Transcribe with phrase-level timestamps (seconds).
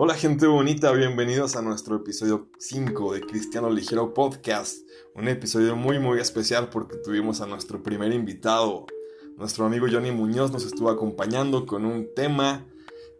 [0.00, 4.88] Hola gente bonita, bienvenidos a nuestro episodio 5 de Cristiano Ligero Podcast.
[5.16, 8.86] Un episodio muy muy especial porque tuvimos a nuestro primer invitado.
[9.36, 12.64] Nuestro amigo Johnny Muñoz nos estuvo acompañando con un tema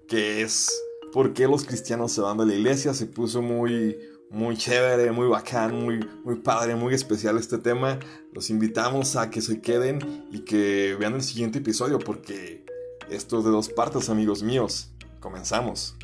[0.07, 0.71] que es
[1.13, 2.95] ¿Por qué los cristianos se van de la iglesia?
[2.95, 3.99] Se puso muy
[4.31, 7.99] muy chévere, muy bacán, muy, muy padre, muy especial este tema.
[8.33, 12.65] Los invitamos a que se queden y que vean el siguiente episodio porque
[13.11, 14.93] esto es de dos partes, amigos míos.
[15.19, 15.97] Comenzamos.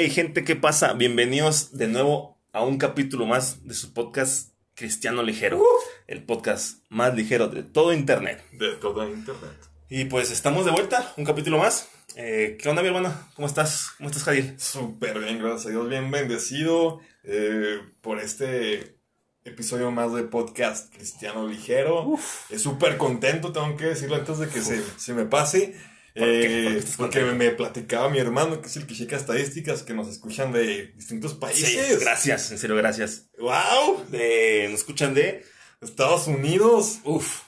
[0.00, 0.92] Hey gente, ¿qué pasa?
[0.92, 5.60] Bienvenidos de nuevo a un capítulo más de su podcast Cristiano Ligero,
[6.06, 8.40] el podcast más ligero de todo Internet.
[8.52, 9.56] De todo Internet.
[9.88, 11.88] Y pues estamos de vuelta, un capítulo más.
[12.14, 13.12] Eh, ¿Qué onda, mi hermano?
[13.34, 13.88] ¿Cómo estás?
[13.96, 14.54] ¿Cómo estás, Javier?
[14.56, 19.00] Súper bien, gracias a Dios, bien bendecido eh, por este
[19.42, 22.14] episodio más de podcast Cristiano Ligero.
[22.50, 25.74] Es súper contento, tengo que decirlo antes de que se, se, me pase.
[26.20, 29.82] Eh, ¿Por qué estás porque me platicaba mi hermano, que es el que checa estadísticas,
[29.82, 32.00] que nos escuchan de distintos Sí, países.
[32.00, 33.28] gracias, en serio, gracias.
[33.38, 34.04] ¡Wow!
[34.08, 35.44] De, nos escuchan de,
[35.80, 37.42] Estados Unidos, uf,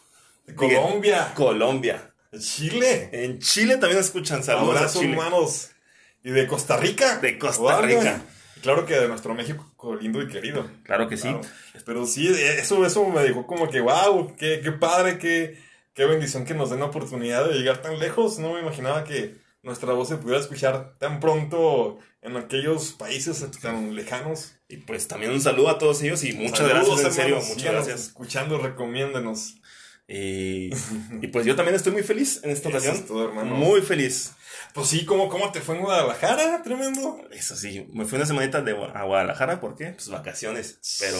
[0.46, 2.14] de Colombia, Colombia.
[2.30, 3.08] de Chile.
[3.12, 5.70] En Chile también nos escuchan, saludos Abrazos, hermanos.
[6.22, 7.18] Y de Costa Rica.
[7.18, 7.80] De Costa.
[7.80, 8.22] Rica.
[8.62, 10.70] Claro que de nuestro México lindo y querido.
[10.84, 11.34] Claro que sí.
[11.84, 15.58] Pero sí, eso, eso me dejó como que, wow, qué, qué padre, qué,
[15.94, 18.38] qué bendición que nos den la oportunidad de llegar tan lejos.
[18.38, 23.94] No me imaginaba que nuestra voz se pudiera escuchar tan pronto en aquellos países tan
[23.94, 24.55] lejanos.
[24.68, 27.72] Y pues también un saludo a todos ellos y muchas Saludos, gracias, en serio, muchas
[27.72, 28.00] gracias.
[28.02, 29.56] Escuchando, recomiéndenos.
[30.08, 30.70] Y,
[31.22, 32.96] y pues yo también estoy muy feliz en esta ocasión.
[32.96, 33.55] es todo, hermano.
[33.55, 34.33] Muy feliz.
[34.72, 36.62] Pues sí, ¿cómo, ¿cómo te fue en Guadalajara?
[36.62, 37.20] Tremendo.
[37.33, 39.86] Eso sí, me fui una semanita de, a Guadalajara, ¿por qué?
[39.86, 41.18] Pues vacaciones, pero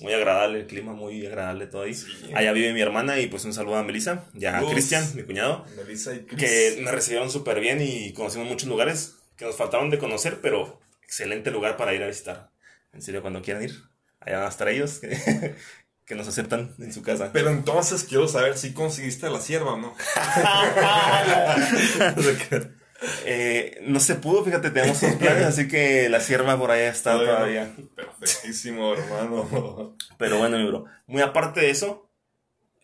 [0.00, 1.94] muy agradable, el clima muy agradable todo ahí.
[1.94, 2.30] Sí.
[2.34, 4.70] Allá vive mi hermana y pues un saludo a Melissa, ya a.
[4.70, 9.44] Cristian, mi cuñado, Melissa y que me recibieron súper bien y conocimos muchos lugares que
[9.44, 12.50] nos faltaron de conocer, pero excelente lugar para ir a visitar.
[12.92, 13.74] En serio, cuando quieran ir,
[14.20, 15.08] allá van a estar ellos, que,
[16.04, 17.30] que nos aceptan en su casa.
[17.32, 19.94] Pero entonces quiero saber si conseguiste la sierva o no.
[23.24, 27.12] Eh, no se pudo, fíjate, tenemos unos planes, así que la sierva por allá está
[27.18, 27.72] todavía.
[27.94, 29.96] Perfectísimo, hermano.
[30.18, 32.10] Pero bueno, mi bro, muy aparte de eso,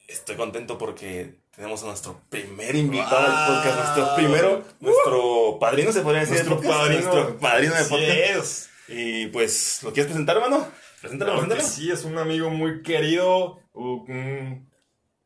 [0.09, 6.01] estoy contento porque tenemos a nuestro primer invitado del podcast, nuestro primero, nuestro padrino, se
[6.03, 6.45] podría decir.
[6.47, 7.01] Nuestro padrino.
[7.03, 8.67] Nuestro padrino de podcast.
[8.89, 10.67] Y pues, ¿lo quieres presentar, hermano?
[11.01, 11.77] Preséntalo, Claro preséntalo.
[11.77, 14.68] sí, es un amigo muy querido, un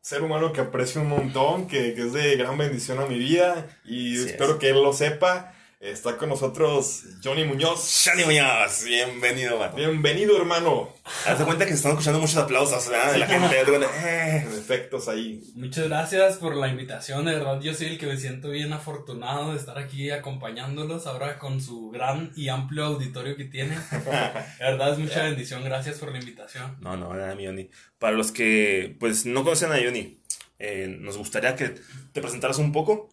[0.02, 3.68] ser humano que aprecio un montón, que, que es de gran bendición a mi vida
[3.84, 4.58] y espero es.
[4.58, 5.54] que él lo sepa.
[5.82, 7.84] Está con nosotros Johnny Muñoz.
[8.04, 9.74] Shani Muñoz, bienvenido, hermano.
[9.74, 10.94] Bienvenido, hermano.
[11.26, 13.10] Haz de cuenta que se están escuchando muchos aplausos, ¿verdad?
[13.10, 13.56] De la gente.
[14.04, 14.46] eh.
[14.58, 15.42] Efectos ahí.
[15.56, 19.50] Muchas gracias por la invitación, de verdad yo soy el que me siento bien afortunado
[19.50, 23.76] de estar aquí acompañándolos ahora con su gran y amplio auditorio que tiene.
[23.90, 26.76] De verdad es mucha bendición, gracias por la invitación.
[26.80, 27.70] No, no, nada, mi Johnny.
[27.98, 30.20] Para los que pues no conocen a Johnny,
[30.60, 31.74] eh, nos gustaría que
[32.12, 33.10] te presentaras un poco.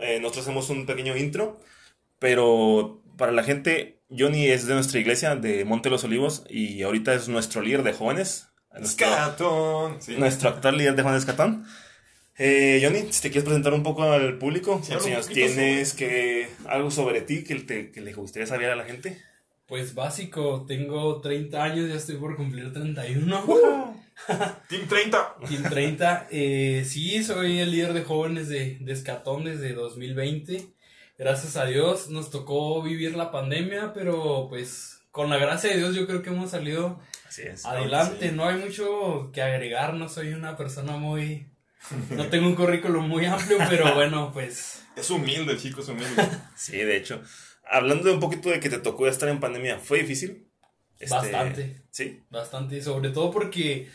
[0.00, 1.60] Eh, nosotros hacemos un pequeño intro,
[2.18, 6.82] pero para la gente, Johnny es de nuestra iglesia de Monte de los Olivos y
[6.82, 8.48] ahorita es nuestro líder de jóvenes.
[8.78, 9.96] Nuestro, Scatón.
[10.00, 10.16] Sí.
[10.16, 11.64] nuestro actual líder de jóvenes Catán.
[12.36, 15.26] Eh, Johnny, si te quieres presentar un poco al público, Sí, ¿cuántos habla un años
[15.26, 15.94] poquito tienes?
[15.94, 19.20] que algo sobre ti que, te, que le gustaría saber a la gente?
[19.66, 23.94] Pues básico, tengo 30 años, ya estoy por cumplir 31.
[24.68, 25.34] Team 30.
[25.48, 30.64] Team 30, eh, sí, soy el líder de jóvenes de, de Escatón desde 2020.
[31.18, 35.94] Gracias a Dios nos tocó vivir la pandemia, pero pues con la gracia de Dios
[35.96, 37.66] yo creo que hemos salido Así es.
[37.66, 38.30] adelante.
[38.30, 38.34] sí.
[38.36, 41.48] No hay mucho que agregar, no soy una persona muy...
[42.10, 46.28] No tengo un currículum muy amplio, pero bueno, pues Es humilde, el chico, es humilde.
[46.56, 47.20] Sí, de hecho.
[47.70, 50.48] Hablando de un poquito de que te tocó estar en pandemia, ¿fue difícil?
[50.98, 51.82] Este, Bastante.
[51.90, 52.22] Sí.
[52.30, 53.88] bastante, sobre todo porque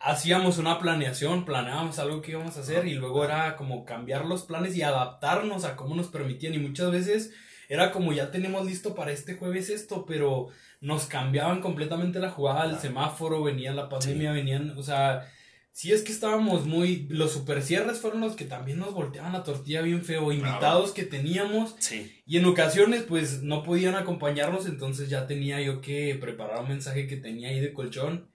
[0.00, 4.42] hacíamos una planeación, planeábamos algo que íbamos a hacer y luego era como cambiar los
[4.42, 6.54] planes y adaptarnos a cómo nos permitían.
[6.54, 7.32] Y muchas veces
[7.68, 10.48] era como ya tenemos listo para este jueves esto, pero
[10.80, 15.28] nos cambiaban completamente la jugada, el semáforo, venía la pandemia, venían, o sea,
[15.72, 19.44] si es que estábamos muy, los super cierres fueron los que también nos volteaban la
[19.44, 21.76] tortilla bien feo, invitados que teníamos.
[21.78, 22.20] Sí.
[22.26, 27.06] y en ocasiones, pues no podían acompañarnos, entonces ya tenía yo que preparar un mensaje
[27.06, 28.28] que tenía ahí de colchón.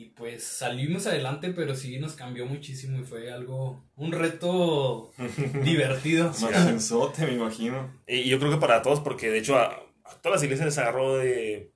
[0.00, 5.12] Y pues salimos adelante, pero sí nos cambió muchísimo y fue algo, un reto
[5.62, 6.32] divertido.
[6.40, 8.00] Machenzote, me imagino.
[8.06, 9.66] Y yo creo que para todos, porque de hecho a,
[10.04, 11.70] a todas las iglesias les agarró de.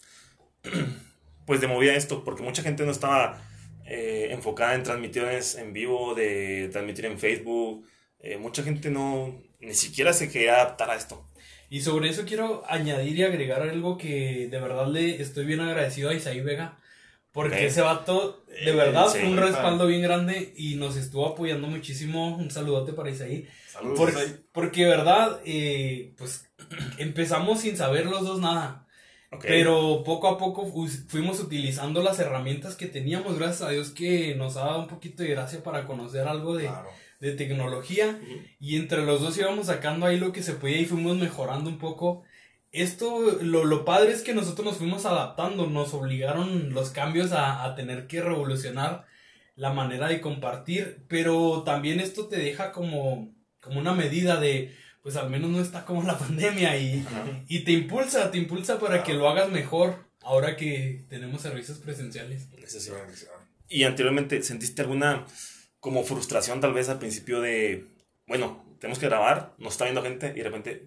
[1.45, 3.43] Pues de movida esto, porque mucha gente no estaba
[3.85, 7.87] eh, enfocada en transmisiones en vivo, de transmitir en Facebook.
[8.21, 11.29] Eh, mucha gente no, ni siquiera se quería adaptar a esto.
[11.69, 16.09] Y sobre eso quiero añadir y agregar algo que de verdad le estoy bien agradecido
[16.09, 16.79] a Isaí Vega.
[17.35, 17.63] Porque Ok.
[17.63, 21.67] ese vato, de Eh, verdad, sí, fue un respaldo bien grande y nos estuvo apoyando
[21.67, 22.37] muchísimo.
[22.37, 23.47] Un saludote para Isaí.
[23.69, 23.99] Saludos.
[23.99, 24.15] Por-
[24.53, 26.49] porque, verdad, eh, pues
[26.99, 28.87] empezamos sin saber los dos nada.
[29.43, 33.37] Pero poco a poco fu- fuimos utilizando las herramientas que teníamos.
[33.37, 36.67] Gracias a Dios que nos ha dado un poquito de gracia para conocer algo de,
[36.67, 36.89] Claro.
[37.19, 38.17] de tecnología.
[38.61, 41.79] Y entre los dos íbamos sacando ahí lo que se podía y fuimos mejorando un
[41.79, 42.23] poco.
[42.75, 47.65] Esto, lo, lo padre es que nosotros nos fuimos adaptando, nos obligaron los cambios a,
[47.65, 49.07] a tener que revolucionar
[49.55, 54.75] la manera de compartir, pero también esto te deja como, como una medida de,
[55.05, 57.07] pues al menos no está como la pandemia y,
[57.47, 62.49] y te impulsa, te impulsa para que lo hagas mejor ahora que tenemos servicios presenciales.
[62.61, 62.91] Eso sí.
[63.69, 65.27] Y anteriormente, ¿sentiste alguna
[65.79, 67.87] como frustración tal vez al principio de,
[68.27, 70.87] bueno, tenemos que grabar, nos está viendo gente y de repente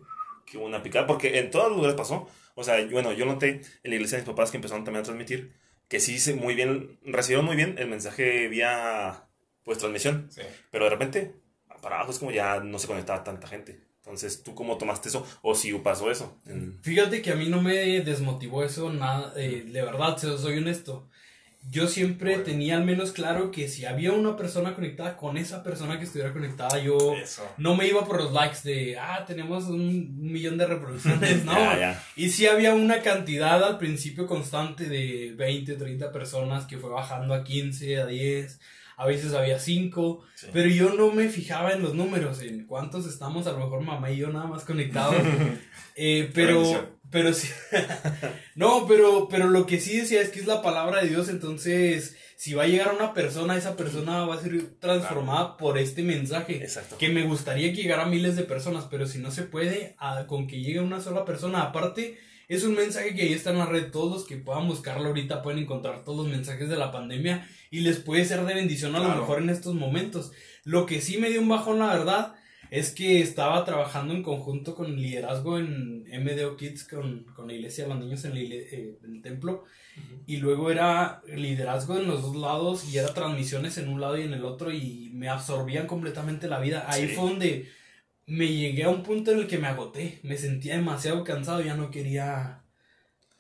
[0.50, 1.06] que una picada?
[1.06, 2.28] Porque en todos los lugares pasó.
[2.56, 5.06] O sea, bueno, yo noté en la iglesia de mis papás que empezaron también a
[5.06, 5.54] transmitir
[5.88, 9.24] que sí se muy bien, recibieron muy bien el mensaje vía
[9.64, 10.42] pues transmisión, Sí.
[10.72, 11.34] pero de repente
[11.82, 13.80] para abajo es como ya no se conectaba tanta gente.
[13.98, 15.26] Entonces, ¿tú cómo tomaste eso?
[15.42, 16.40] ¿O si pasó eso?
[16.46, 21.10] En- Fíjate que a mí no me desmotivó eso nada, eh, de verdad, soy honesto.
[21.70, 22.44] Yo siempre Bueno.
[22.46, 26.32] tenía al menos claro que si había una persona conectada con esa persona que estuviera
[26.32, 27.46] conectada, yo Eso.
[27.58, 31.54] no me iba por los likes de, ah, tenemos un millón de reproducciones, no.
[32.16, 37.34] Y sí había una cantidad al principio constante de 20, 30 personas que fue bajando
[37.34, 38.60] a 15, a 10,
[38.96, 40.48] a veces había 5, Sí.
[40.54, 44.10] pero yo no me fijaba en los números, en cuántos estamos, a lo mejor mamá
[44.10, 45.16] y yo nada más conectados.
[46.00, 46.97] Eh, pero.
[47.12, 47.48] Pero sí.
[48.56, 52.16] no, pero, pero lo que sí decía es que es la palabra de Dios, entonces,
[52.36, 56.58] si va a llegar una persona, esa persona va a ser transformada por este mensaje.
[56.64, 56.98] Exacto.
[56.98, 60.26] Que me gustaría que llegara a miles de personas, pero si no se puede, a-
[60.28, 62.18] con que llegue una sola persona, aparte,
[62.48, 63.92] es un mensaje que ahí está en la red.
[63.92, 67.82] Todos los que puedan buscarlo ahorita pueden encontrar todos los mensajes de la pandemia y
[67.82, 70.32] les puede ser de bendición a lo mejor en estos momentos.
[70.64, 72.36] Lo que sí me dio un bajón, la verdad,
[72.72, 77.86] es que estaba trabajando en conjunto con liderazgo en MDO Kids, con, con la iglesia
[77.86, 79.64] de los niños en, la eh, en el templo.
[80.26, 84.24] Y luego era liderazgo en los dos lados y era transmisiones en un lado y
[84.24, 86.86] en el otro y me absorbían completamente la vida.
[86.88, 87.16] Ahí Sí.
[87.16, 87.70] fue donde
[88.28, 91.76] me llegué a un punto en el que me agoté, me sentía demasiado cansado, ya
[91.76, 92.62] no quería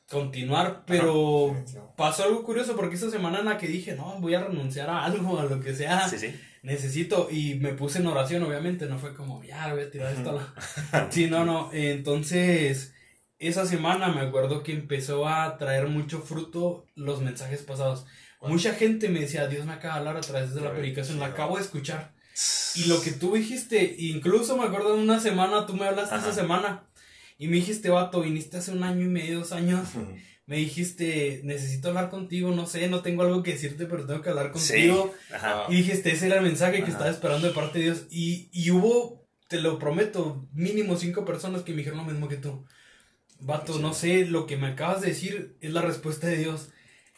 [0.10, 1.54] continuar, pero
[1.98, 5.04] pasó algo curioso porque esa semana en la que dije, no, voy a renunciar a
[5.04, 6.28] algo, a lo que sea, Sí, sí.
[6.68, 10.32] Necesito, y me puse en oración, obviamente, no fue como, ya, voy a tirar esto
[10.32, 11.10] a la...
[11.12, 12.94] Sí, no, no, entonces,
[13.40, 18.06] esa semana me acuerdo que empezó a traer mucho fruto los mensajes pasados.
[18.42, 21.28] Mucha gente me decía, Dios me acaba de hablar a través de la predicación, la
[21.28, 22.14] acabo de escuchar.
[22.76, 26.30] Y lo que tú dijiste, incluso me acuerdo de una semana, tú me hablaste Ajá.
[26.30, 26.84] esa semana,
[27.40, 29.88] y me dijiste, vato, viniste hace un año y medio, dos años,
[30.48, 34.30] me dijiste, necesito hablar contigo, no sé, no tengo algo que decirte, pero tengo que
[34.30, 34.72] hablar Sí.
[34.90, 35.14] contigo.
[35.34, 35.66] Ajá.
[35.70, 36.92] Y dijiste, ese era el mensaje que Ajá.
[36.94, 38.06] estaba esperando de parte de Dios.
[38.10, 42.38] Y, y hubo, te lo prometo, mínimo cinco personas que me dijeron lo mismo que
[42.38, 42.66] tú.
[43.40, 43.80] Vato, Sí.
[43.82, 46.70] no sé, lo que me acabas de decir es la respuesta de Dios.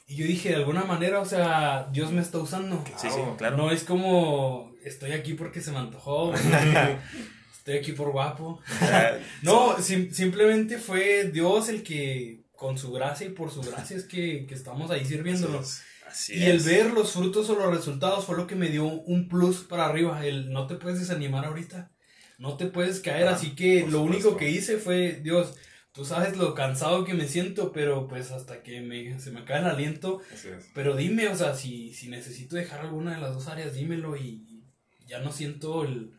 [0.08, 2.84] Y yo dije, de alguna manera, o sea, Dios me está usando.
[2.98, 3.56] Sí, sí, claro.
[3.58, 6.34] No es como, estoy aquí porque se me antojó,
[7.58, 8.60] estoy aquí por guapo.
[9.44, 14.04] No, sim- simplemente fue Dios el que, con su gracia y por su gracia, es
[14.04, 15.64] que, que estamos ahí sirviéndolo.
[16.06, 16.66] Así Y el es.
[16.66, 20.26] ver los frutos o los resultados fue lo que me dio un plus para arriba.
[20.26, 21.90] El no te puedes desanimar ahorita.
[22.38, 23.30] No te puedes caer.
[23.30, 25.56] Ah, así que lo único que hice fue, Dios,
[25.94, 29.60] tú sabes lo cansado que me siento, pero pues hasta que me, se me cae
[29.60, 30.20] el aliento.
[30.34, 30.46] Es.
[30.74, 34.66] Pero dime, o sea, si, si necesito dejar alguna de las dos áreas, dímelo y
[35.08, 36.19] ya no siento el...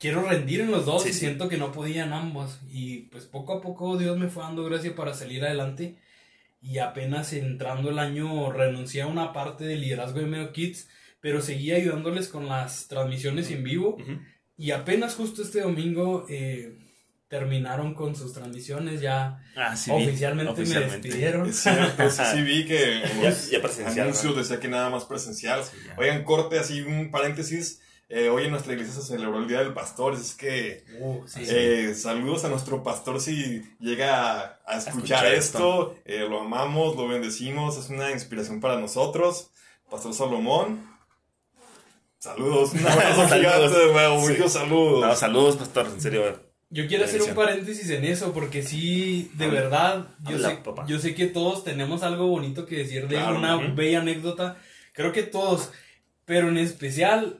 [0.00, 1.18] Quiero rendir en los dos Sí, y sí.
[1.20, 2.58] siento que no podía en ambos.
[2.68, 5.96] Y pues poco a poco Dios me fue dando gracia para salir adelante.
[6.62, 10.88] Y apenas entrando el año renuncié a una parte del liderazgo de Medio Kids,
[11.20, 13.96] pero seguía ayudándoles con las transmisiones en vivo.
[14.00, 14.18] Ujú.
[14.56, 16.76] Y apenas justo este domingo eh,
[17.28, 20.96] terminaron con sus transmisiones, ya Ah, sí, oficialmente, Oficialmente.
[20.96, 21.48] me despidieron.
[21.48, 24.40] Es cierto, sí, sí vi que Ya- ya presencial, anuncios ¿no?
[24.42, 25.62] decía que nada más presencial.
[25.96, 27.80] Oigan, corte, así un paréntesis.
[28.12, 31.42] Eh, hoy en nuestra iglesia se celebró el Día del Pastor, es que Uh, sí.
[31.48, 37.06] eh, saludos a nuestro pastor si llega a, a escuchar, esto, Eh, lo amamos, lo
[37.06, 39.50] bendecimos, es una inspiración para nosotros.
[39.88, 40.84] Pastor Salomón,
[42.18, 43.70] saludos, un abrazo Saludos.
[43.70, 44.32] gigante, güey, Sí.
[44.32, 45.00] muchos saludos.
[45.06, 46.50] No, saludos, pastor, en serio.
[46.72, 49.60] Yo quiero hacer un paréntesis en eso, porque sí, de Habla.
[49.60, 50.84] verdad, yo Habla, sé, papá.
[50.86, 54.56] yo sé que todos tenemos algo bonito que decir de Claro, una bella anécdota.
[54.92, 55.70] creo que todos,
[56.24, 57.39] pero en especial,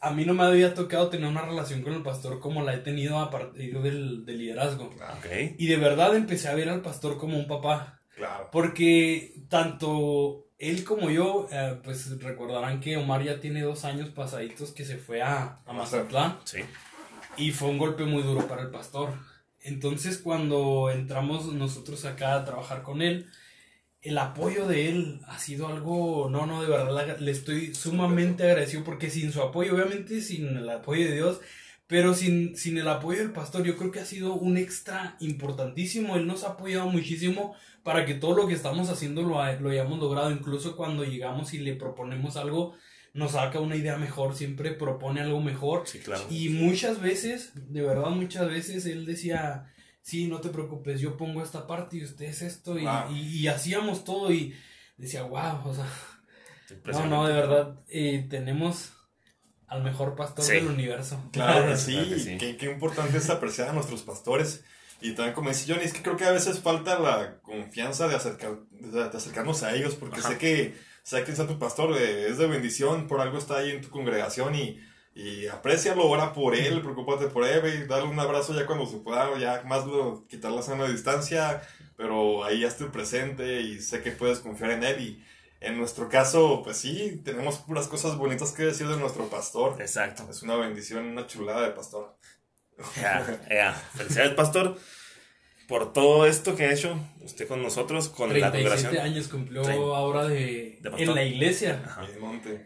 [0.00, 2.78] a mí no me había tocado tener una relación con el pastor como la he
[2.78, 4.86] tenido a partir del, del liderazgo.
[4.86, 5.56] Ok.
[5.58, 8.00] Y de verdad empecé a ver al pastor como un papá.
[8.16, 8.48] Claro.
[8.50, 14.72] Porque tanto él como yo, eh, pues recordarán que Omar ya tiene dos años pasaditos
[14.72, 16.38] que se fue a, a Mazatlán.
[16.44, 16.60] Sí.
[17.36, 19.12] Y fue un golpe muy duro para el pastor.
[19.62, 23.28] Entonces cuando entramos nosotros acá a trabajar con él,
[24.02, 28.82] el apoyo de él ha sido algo, no, no, de verdad le estoy sumamente agradecido
[28.82, 31.40] porque sin su apoyo, obviamente sin el apoyo de Dios,
[31.86, 36.14] pero sin, sin el apoyo del pastor, yo creo que ha sido un extra importantísimo.
[36.14, 39.98] Él nos ha apoyado muchísimo para que todo lo que estamos haciendo lo, lo hayamos
[39.98, 40.30] logrado.
[40.30, 42.76] Incluso cuando llegamos y le proponemos algo,
[43.12, 45.82] nos saca una idea mejor, siempre propone algo mejor.
[45.88, 46.22] Sí, claro.
[46.30, 51.42] Y muchas veces, de verdad, muchas veces él decía, sí, no te preocupes, yo pongo
[51.42, 53.10] esta parte y ustedes esto, y, Wow.
[53.12, 54.54] y- y hacíamos todo y
[54.96, 55.86] decía, wow, o sea,
[56.86, 58.92] no, no, de verdad, eh, tenemos
[59.66, 60.52] al mejor pastor Sí.
[60.54, 61.22] del universo.
[61.32, 62.38] Claro que sí, Claro que sí.
[62.38, 64.64] Qué, qué importante es apreciar a nuestros pastores.
[65.02, 68.16] Y también como dice Johnny, es que creo que a veces falta la confianza de,
[68.16, 70.28] acercar, de, de acercarnos a ellos, porque Ajá.
[70.32, 73.70] sé que, sea quien sea tu pastor, eh, es de bendición, por algo está ahí
[73.70, 74.78] en tu congregación y,
[75.14, 78.98] y aprécialo, ora por él, preocúpate por él, y dale un abrazo ya cuando se
[78.98, 81.62] pueda, ya más lo, quitar la sana distancia,
[81.96, 85.24] pero ahí ya estoy presente y sé que puedes confiar en él y
[85.60, 89.80] en nuestro caso, pues sí, tenemos puras cosas bonitas que decir de nuestro pastor.
[89.80, 90.26] Exacto.
[90.30, 92.16] Es una bendición, una chulada de pastor.
[92.96, 93.72] Ya, ya.
[93.74, 94.78] Felicidades, pastor,
[95.70, 99.06] por todo esto que ha hecho usted con nosotros, con la 37 congregación.
[99.12, 101.82] años cumplió ahora de, de en la iglesia.
[101.86, 102.06] Ajá.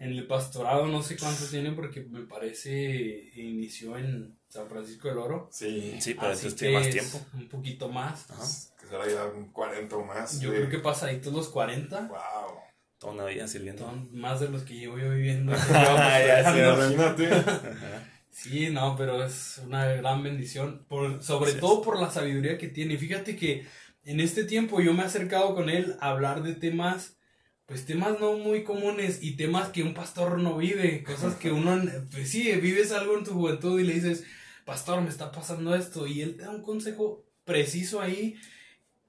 [0.00, 5.18] En el pastorado no sé cuántos tiene porque me parece inició en San Francisco del
[5.18, 5.49] Oro.
[5.52, 7.20] Sí, Sí, pero eso que tiene más es tiempo.
[7.34, 8.30] Un poquito más.
[8.30, 8.42] Ajá.
[8.80, 10.40] que será ya un 40 o más.
[10.40, 12.00] Yo de- creo que pasaditos los 40.
[12.08, 12.18] Wow.
[12.99, 13.84] Toda una vida sirviendo.
[13.84, 15.52] Son más de los que llevo yo viviendo.
[15.73, 17.28] Ya sé, Imagínate.
[18.34, 22.98] Sí, no, pero es una gran bendición, por, sobre todo por la sabiduría que tiene.
[22.98, 23.64] Fíjate que
[24.04, 27.16] en este tiempo yo me he acercado con él a hablar de temas,
[27.64, 31.80] pues temas no muy comunes y temas que un pastor no vive, cosas que uno,
[32.10, 34.24] pues sí, vives algo en tu juventud y le dices,
[34.64, 38.36] pastor, me está pasando esto, y él te da un consejo preciso ahí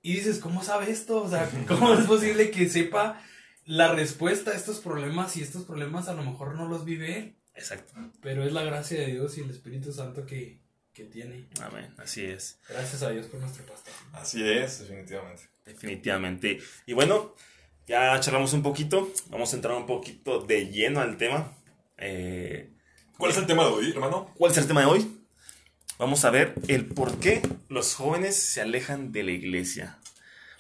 [0.04, 1.24] y dices, ¿cómo sabe esto?
[1.24, 3.20] O sea, ¿cómo es posible que sepa
[3.66, 7.36] la respuesta a estos problemas y estos problemas a lo mejor no los vive él?
[7.56, 7.94] Exacto.
[8.22, 10.60] Pero es la gracia de Dios y el Espíritu Santo que,
[10.94, 11.48] que tiene.
[11.62, 11.94] Amén.
[11.98, 12.60] Así es.
[12.68, 13.94] Gracias a Dios por nuestro pastor.
[14.14, 15.44] Así es, definitivamente.
[15.66, 16.60] Definitivamente.
[16.86, 17.36] Y bueno,
[17.88, 19.12] ya charlamos un poquito.
[19.30, 21.52] Vamos a entrar un poquito de lleno al tema.
[21.98, 22.72] Eh,
[23.18, 24.32] ¿Cuál es el tema de hoy, hermano?
[24.38, 25.22] ¿Cuál es el tema de hoy?
[25.98, 29.98] Vamos a ver el por qué los jóvenes se alejan de la iglesia.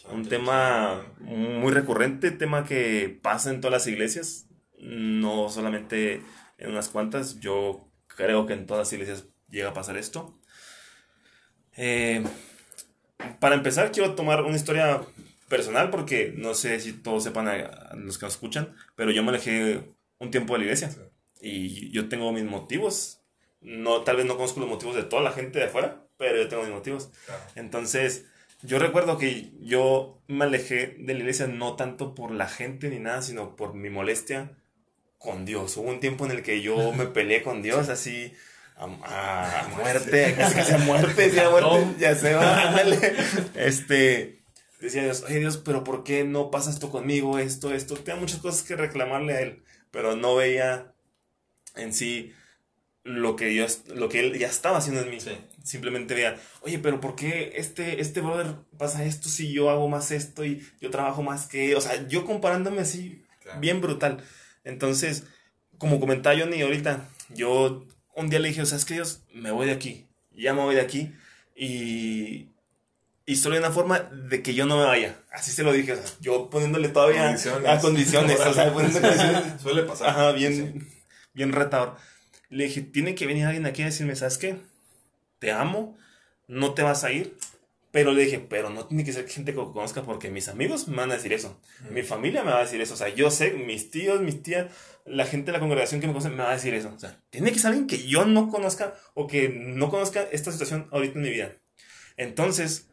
[0.10, 4.46] Un tema muy recurrente, tema que pasa en todas las iglesias,
[4.80, 6.22] no solamente
[6.58, 10.40] en unas cuantas, yo creo que en todas las iglesias llega a pasar esto.
[11.78, 12.24] Eh,
[13.40, 15.02] para empezar, quiero tomar una historia
[15.50, 19.24] personal porque no sé si todos sepan a, a los que nos escuchan, pero yo
[19.24, 19.84] me alejé
[20.20, 21.02] un tiempo de la iglesia Sí.
[21.42, 23.22] y yo tengo mis motivos.
[23.62, 26.48] No, tal vez no conozco los motivos de toda la gente de afuera, pero yo
[26.48, 27.10] tengo mis motivos.
[27.26, 27.42] Claro.
[27.56, 28.26] Entonces,
[28.62, 33.00] yo recuerdo que yo me alejé de la iglesia no tanto por la gente ni
[33.00, 34.52] nada, sino por mi molestia
[35.26, 35.76] con Dios.
[35.78, 38.32] Hubo un tiempo en el que yo me peleé con Dios así
[38.78, 41.32] a, a- a muerte, casi casi a muerte,
[42.00, 42.98] ya se va, ándale.
[43.56, 44.44] Este,
[44.80, 47.96] decía Dios, oye Dios, pero ¿por qué no pasa esto conmigo, esto, esto?
[47.96, 50.94] Tenía muchas cosas que reclamarle a Él, pero no veía
[51.76, 52.32] en sí
[53.04, 55.20] lo que yo, lo que Él ya estaba haciendo en mí.
[55.20, 55.38] Sí.
[55.64, 60.12] Simplemente veía, oye, pero ¿por qué este, este brother pasa esto si yo hago más
[60.12, 61.76] esto y yo trabajo más que él?
[61.78, 63.60] O sea, yo comparándome así, Claro.
[63.60, 64.24] bien brutal.
[64.66, 65.24] Entonces,
[65.78, 69.52] como comentaba Johnny ahorita, yo un día le dije, o sea, es que Dios, me
[69.52, 70.06] voy de aquí,
[70.36, 71.14] ya me voy de aquí
[71.56, 72.50] y,
[73.26, 75.18] y solo hay una forma de que yo no me vaya.
[75.32, 77.70] Así se lo dije, o sea, yo poniéndole todavía Condiciones.
[77.70, 79.62] a condiciones, o sea, condiciones.
[79.62, 80.10] Suele pasar.
[80.10, 80.88] Ajá, bien, Sí.
[81.34, 81.96] bien retador.
[82.50, 84.58] Le dije, tiene que venir alguien aquí a decirme, ¿sabes qué?
[85.40, 85.98] Te amo,
[86.48, 87.36] no te vas a ir.
[87.96, 90.98] Pero le dije, pero no tiene que ser gente que conozca porque mis amigos me
[90.98, 91.62] van a decir eso.
[91.92, 92.94] Mi familia me va a decir eso.
[92.94, 94.68] O sea, yo sé, mis tíos, mis tías,
[95.06, 96.92] la gente de la congregación que me conoce me va a decir eso.
[96.94, 100.52] O sea, tiene que ser alguien que yo no conozca o que no conozca esta
[100.52, 101.54] situación ahorita en mi vida.
[102.18, 102.90] Entonces,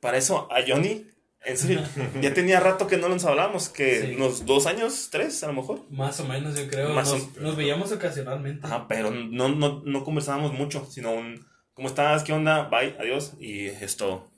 [0.00, 1.06] para eso a Johnny,
[1.44, 1.82] en serio,
[2.22, 4.14] ya tenía rato que no nos hablábamos, que Sí.
[4.14, 5.82] unos dos años, tres a lo mejor.
[5.90, 6.94] Más o menos, yo creo.
[6.94, 8.66] Más o- nos, nos veíamos ocasionalmente.
[8.66, 12.22] Ajá, pero no, no, no conversábamos mucho, sino un, ¿cómo estás?
[12.24, 12.68] ¿Qué onda?
[12.70, 14.34] Bye, adiós, y es todo.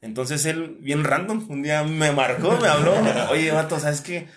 [0.00, 2.94] Entonces él, bien random, un día me marcó, me habló,
[3.30, 4.28] oye, vato, ¿sabes qué?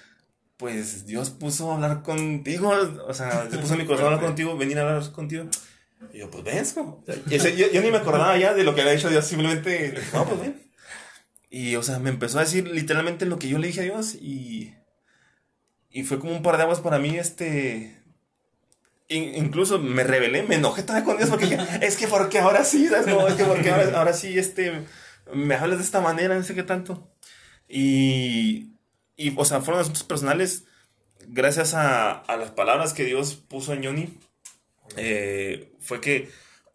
[0.63, 2.73] pues Dios puso a hablar contigo,
[3.05, 5.45] o sea, se puso mi corazón a hablar contigo, venir a hablar contigo.
[6.13, 6.63] Y yo, pues ven,
[7.27, 10.39] yo, yo, ni me acordaba ya de lo que había dicho Dios, simplemente, no, pues
[10.39, 10.61] ven.
[11.49, 14.15] Y, o sea, me empezó a decir literalmente lo que yo le dije a Dios
[14.15, 14.73] y,
[15.89, 18.01] y fue como un par de aguas para mí, este,
[19.09, 22.87] incluso me rebelé, me enojé todavía con Dios porque dije, es que porque ahora sí,
[22.87, 23.07] ¿sabes?
[23.07, 24.85] No, es que porque ahora, ahora, sí, este,
[25.31, 27.11] me hablas de esta manera, no sé qué tanto.
[27.67, 28.73] Y,
[29.15, 30.65] y o sea, fueron asuntos personales
[31.27, 34.19] gracias a, a, las palabras que Dios puso en Johnny.
[34.97, 36.29] Eh, fue que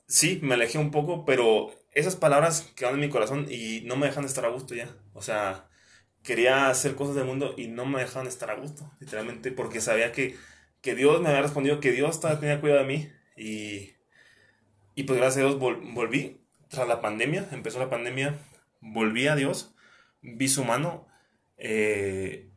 [0.06, 4.06] sí, me alejé un poco, pero esas palabras quedan en mi corazón y no me
[4.06, 4.88] dejan de estar a gusto ya.
[5.12, 5.68] O sea,
[6.22, 10.12] quería hacer cosas del mundo y no me dejaban estar a gusto, literalmente, porque sabía
[10.12, 10.36] que
[10.80, 13.94] que Dios me había respondido que Dios tenía cuidado de mí y,
[14.94, 18.38] y pues gracias a Dios volví tras la pandemia, empezó la pandemia,
[18.80, 19.74] volví a Dios,
[20.22, 21.06] vi su mano,
[21.56, 22.48] eh,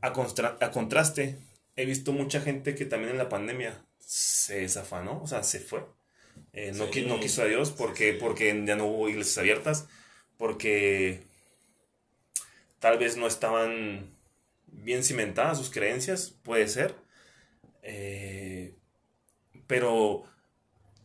[0.00, 1.38] a, a, contraste,
[1.76, 5.84] he visto mucha gente que también en la pandemia se desafanó, o sea, se fue.
[6.52, 9.88] Eh, no, no, quiso a Dios porque, porque ya no hubo iglesias abiertas,
[10.36, 11.22] porque
[12.78, 14.14] tal vez no estaban
[14.66, 16.94] bien cimentadas sus creencias, puede ser.
[17.82, 18.74] Eh,
[19.66, 20.24] pero,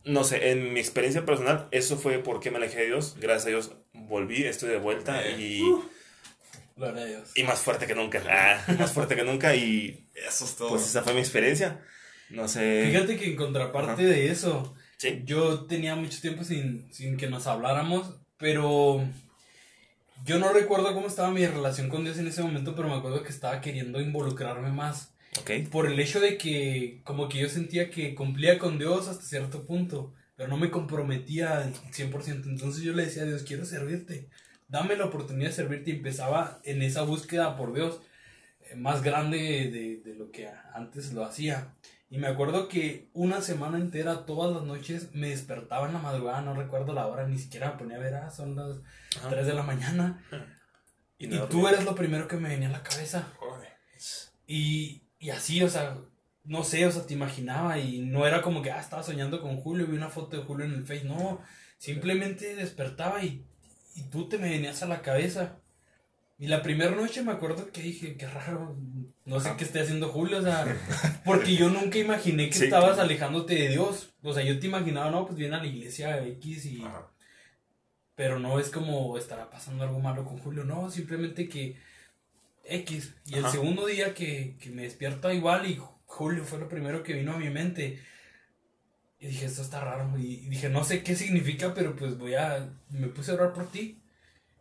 [0.04, 3.16] no sé, en mi experiencia personal, eso fue porque me alejé de Dios.
[3.20, 5.62] Gracias a Dios volví, estoy de vuelta y...
[7.34, 8.22] Y más fuerte que nunca.
[8.28, 10.06] Ah, más fuerte que nunca y...
[10.14, 10.70] Eso es todo.
[10.70, 11.80] Pues esa fue mi experiencia.
[12.30, 12.86] No sé.
[12.86, 14.74] Fíjate que en contraparte de eso,
[15.24, 19.04] yo tenía mucho tiempo sin, sin que nos habláramos, pero
[20.24, 23.22] yo no recuerdo cómo estaba mi relación con Dios en ese momento, pero me acuerdo
[23.22, 25.12] que estaba queriendo involucrarme más.
[25.70, 29.64] Por el hecho de que como que yo sentía que cumplía con Dios hasta cierto
[29.64, 32.46] punto, pero no me comprometía al 100%.
[32.46, 34.28] Entonces yo le decía a Dios, quiero servirte,
[34.68, 38.00] dame la oportunidad de servirte y empezaba en esa búsqueda por Dios
[38.62, 41.74] eh, más grande de, de, lo que antes lo hacía.
[42.08, 46.40] Y me acuerdo que una semana entera, todas las noches, me despertaba en la madrugada,
[46.40, 48.80] no recuerdo la hora, ni siquiera me ponía a ver, ah, son las
[49.28, 50.24] 3 de la mañana.
[51.22, 53.28] Y, tú eres lo primero que me venía a la cabeza.
[54.46, 55.98] Y, y así, o sea,
[56.44, 59.58] no sé, o sea, te imaginaba y no era como que, ah, estaba soñando con
[59.58, 61.40] Julio, vi una foto de Julio en el Face, no,
[61.76, 63.44] simplemente despertaba y,
[63.94, 65.58] y tú te me venías a la cabeza.
[66.38, 68.74] Y la primera noche me acuerdo que dije, qué raro,
[69.26, 70.64] no sé qué esté haciendo Julio, o sea,
[71.26, 74.14] porque yo nunca imaginé que estabas alejándote de Dios.
[74.22, 76.82] O sea, yo te imaginaba, no, pues viene a la iglesia X y...
[78.14, 81.76] Pero no es como estará pasando algo malo con Julio, no, simplemente que
[82.70, 83.14] X.
[83.26, 87.14] Y el segundo día que, que me despierto igual y Julio fue lo primero que
[87.14, 88.00] vino a mi mente.
[89.18, 90.18] Y dije, esto está raro.
[90.18, 92.72] Y dije, no sé qué significa, pero pues voy a...
[92.88, 94.00] Me puse a orar por ti.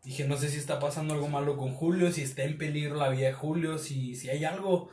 [0.04, 3.10] Dije, no sé si está pasando algo malo con Julio, si está en peligro la
[3.10, 4.90] vida de Julio, si, si hay algo.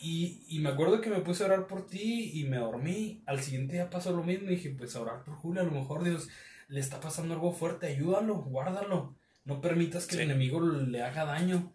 [0.00, 3.22] Y, y me acuerdo que me puse a orar por ti y me dormí.
[3.26, 4.50] Al siguiente día pasó lo mismo.
[4.50, 6.28] Y dije, pues a orar por Julio, a lo mejor Dios
[6.68, 9.14] le está pasando algo fuerte, ayúdalo, guárdalo.
[9.44, 11.72] No permitas que el enemigo le haga daño.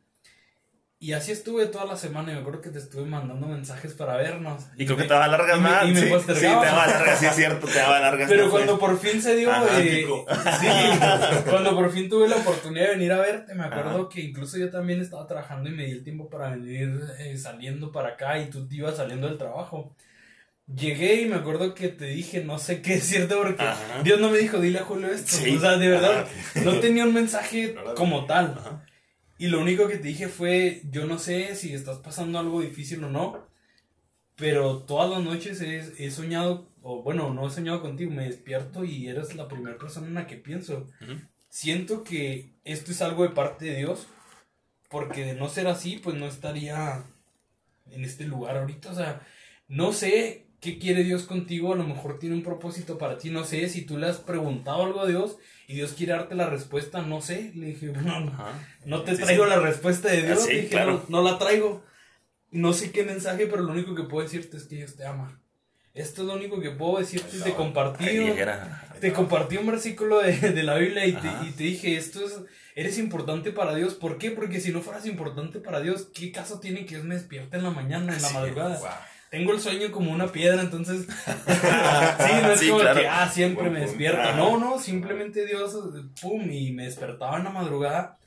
[1.03, 4.17] Y así estuve toda la semana y me acuerdo que te estuve mandando mensajes para
[4.17, 4.65] vernos.
[4.77, 5.87] Y, creo que te daba largas más.
[5.87, 8.29] Y me, sí, sí, te daba largas, sí es cierto, te largas.
[8.29, 10.69] Pero cuando por fin se dio, eh, sí,
[11.49, 14.69] cuando por fin tuve la oportunidad de venir a verte, me acuerdo que incluso yo
[14.69, 18.51] también estaba trabajando y me di el tiempo para venir eh, saliendo para acá y
[18.51, 19.95] tú te ibas saliendo del trabajo.
[20.67, 23.65] Llegué y me acuerdo que te dije, no sé qué es cierto, porque
[24.03, 25.37] Dios no me dijo, dile a Julio esto.
[25.57, 26.27] O sea, de verdad,
[26.63, 28.83] no tenía un mensaje como tal.
[29.41, 33.03] Y lo único que te dije fue, yo no sé si estás pasando algo difícil
[33.05, 33.47] o no,
[34.35, 39.07] pero todas las noches he, soñado, o bueno, no he soñado contigo, me despierto y
[39.07, 40.87] eres la primera persona en la que pienso.
[41.49, 44.05] Siento que esto es algo de parte de Dios,
[44.91, 47.03] porque de no ser así, pues no estaría
[47.89, 48.91] en este lugar ahorita.
[48.91, 49.25] O sea,
[49.67, 53.43] no sé qué quiere Dios contigo, a lo mejor tiene un propósito para ti, no
[53.43, 55.39] sé si tú le has preguntado algo a Dios
[55.71, 57.53] y Dios quiere darte la respuesta, no sé.
[57.55, 58.37] Le dije, bueno,
[58.83, 60.45] no te traigo la respuesta de Dios.
[60.45, 61.81] Le dije, no, la traigo.
[62.49, 65.39] No sé qué mensaje, pero lo único que puedo decirte es que Dios te ama.
[65.93, 67.39] Esto es lo único que puedo decirte.
[67.39, 68.05] te compartí,
[68.99, 72.37] te compartí un versículo de, la Biblia y te, dije, esto es,
[72.75, 73.93] eres importante para Dios.
[73.93, 74.31] ¿Por qué?
[74.31, 77.63] Porque si no fueras importante para Dios, ¿qué caso tiene que Dios me despierte en
[77.63, 79.07] la mañana, en la madrugada?
[79.31, 81.05] Tengo el sueño como una piedra, entonces.
[81.25, 84.35] sí, no es como que, ah, siempre me despierto.
[84.35, 85.73] No, no, simplemente Dios,
[86.21, 88.19] pum, y me despertaba en la madrugada.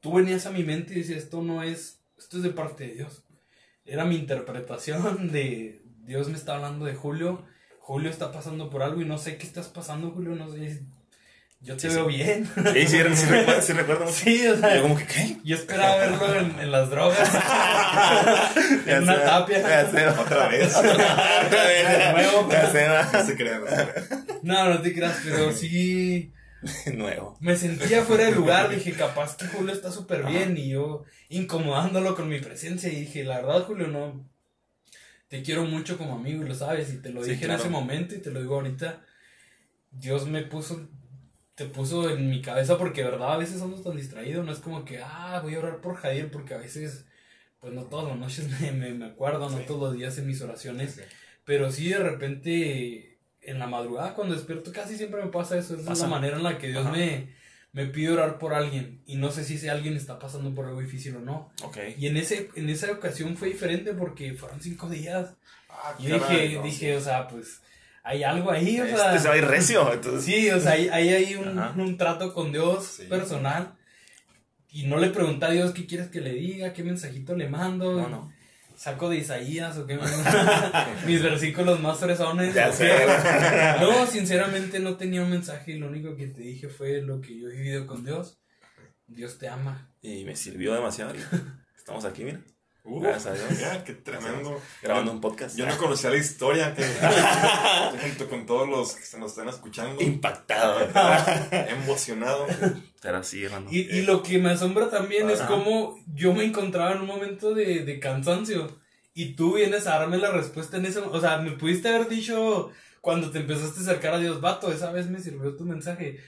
[0.00, 2.94] Tú venías a mi mente y decías, esto no es, esto es de parte de
[2.94, 3.24] Dios.
[3.86, 7.42] Era mi interpretación de Dios me está hablando de Julio.
[7.78, 10.84] Julio está pasando por algo y no sé qué estás pasando, Julio, no sé.
[11.60, 12.16] Yo te Sí, veo sí.
[12.16, 12.46] bien.
[12.72, 14.06] Sí, sí, sí recuerdo, sí recuerdo.
[14.12, 15.36] Sí, o Y sea, yo como que, ¿qué?
[15.44, 17.18] yo esperaba verlo en, en las drogas.
[18.86, 19.60] en una tapia.
[19.60, 20.74] ya sé, Otra vez.
[20.76, 22.48] Otra vez, De nuevo.
[22.50, 23.10] ya sé, va.
[23.12, 23.62] No se crean.
[24.42, 24.64] no.
[24.64, 26.32] No, no te creas, pero sí
[26.94, 27.36] Nuevo.
[27.40, 28.68] me sentía fuera de lugar.
[28.70, 30.56] Dije, capaz que Julio está súper bien.
[30.56, 32.90] Y yo incomodándolo con mi presencia.
[32.90, 34.26] Y dije, la verdad, Julio, no.
[35.28, 36.92] Te quiero mucho como amigo y lo sabes.
[36.92, 37.54] Y te lo Sí, dije claro.
[37.54, 39.00] en ese momento y te lo digo ahorita.
[39.92, 40.88] Dios me puso,
[41.60, 44.46] te puso en mi cabeza porque, verdad, a veces somos tan distraídos.
[44.46, 47.04] No es como que, ah, voy a orar por Javier porque a veces,
[47.60, 49.64] pues no todas las noches me, me, me acuerdo, no Sí.
[49.66, 50.92] todos los días en mis oraciones.
[50.94, 51.02] Sí.
[51.44, 55.74] Pero sí, de repente, en la madrugada, cuando despierto, casi siempre me pasa eso.
[55.76, 56.96] Esa es la manera en la que Dios Ajá.
[56.96, 57.34] me,
[57.72, 59.02] me pide orar por alguien.
[59.04, 61.52] Y no sé si ese alguien está pasando por algo difícil o no.
[61.62, 61.76] Ok.
[61.98, 65.34] Y en, ese, en esa ocasión fue diferente porque fueron cinco días.
[65.68, 67.60] Ah, Y dije, no, dije, o sea, pues
[68.10, 69.06] hay algo ahí, o sea.
[69.10, 70.24] Este se va a ir recio, entonces.
[70.24, 73.04] Sí, o sea, ahí ahí hay un, un trato con Dios Sí.
[73.04, 73.74] personal.
[74.72, 78.00] Y no le pregunté a Dios qué quieres que le diga, qué mensajito le mando.
[78.00, 78.32] No, no.
[78.76, 79.98] Saco de Isaías o qué
[81.06, 82.54] mis versículos más fresones.
[82.54, 82.70] Ya.
[83.80, 87.38] No, sinceramente no tenía un mensaje y lo único que te dije fue lo que
[87.38, 88.38] yo he vivido con Dios.
[89.06, 89.90] Dios te ama.
[90.02, 91.12] Y me sirvió demasiado.
[91.76, 92.40] Estamos aquí, mira,
[92.90, 93.60] Uh, Gracias a Dios.
[93.60, 94.60] ya, qué tremendo.
[94.82, 95.56] grabando un podcast.
[95.56, 96.82] Yo no conocía la historia que
[98.02, 100.80] junto con todos los que se nos están escuchando, Impactado.
[101.68, 102.46] emocionado.
[103.00, 103.68] Pero sí, hermano.
[103.70, 105.48] Y, y lo que me asombra también es Ajá.
[105.48, 108.80] cómo yo me encontraba en un momento de, de cansancio.
[109.14, 112.70] Y tú vienes a darme la respuesta en ese O sea, me pudiste haber dicho
[113.00, 116.18] cuando te empezaste a acercar a Dios, vato, esa vez me sirvió tu mensaje.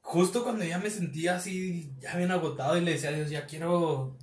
[0.00, 3.46] Justo cuando ya me sentía así, ya bien agotado y le decía a Dios, ya
[3.46, 4.18] quiero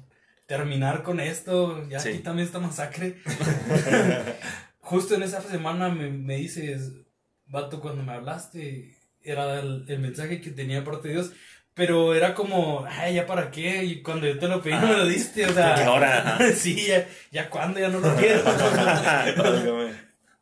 [0.49, 2.11] terminar con esto, ya Sí.
[2.13, 3.17] quítame esta masacre.
[4.81, 6.91] Justo en esa semana me, me dices,
[7.45, 11.31] vato, cuando me hablaste, era el, el mensaje que tenía parte de Dios.
[11.75, 13.85] Pero era como, ay, ¿ya para qué?
[13.85, 15.91] Y cuando yo te lo pedí, no me lo diste, o ¿Qué sea.
[15.91, 16.17] hora?
[16.35, 16.51] Ajá.
[16.51, 18.41] sí, ya, ya cuando, ya no lo quiero.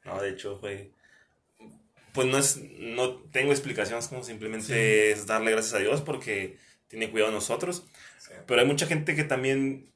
[0.06, 0.91] No, de hecho fue.
[2.13, 2.60] Pues no es.
[2.80, 7.86] No tengo explicaciones, como simplemente es darle gracias a Dios porque tiene cuidado de nosotros.
[8.17, 8.32] Sí.
[8.48, 9.91] Pero hay mucha gente que también.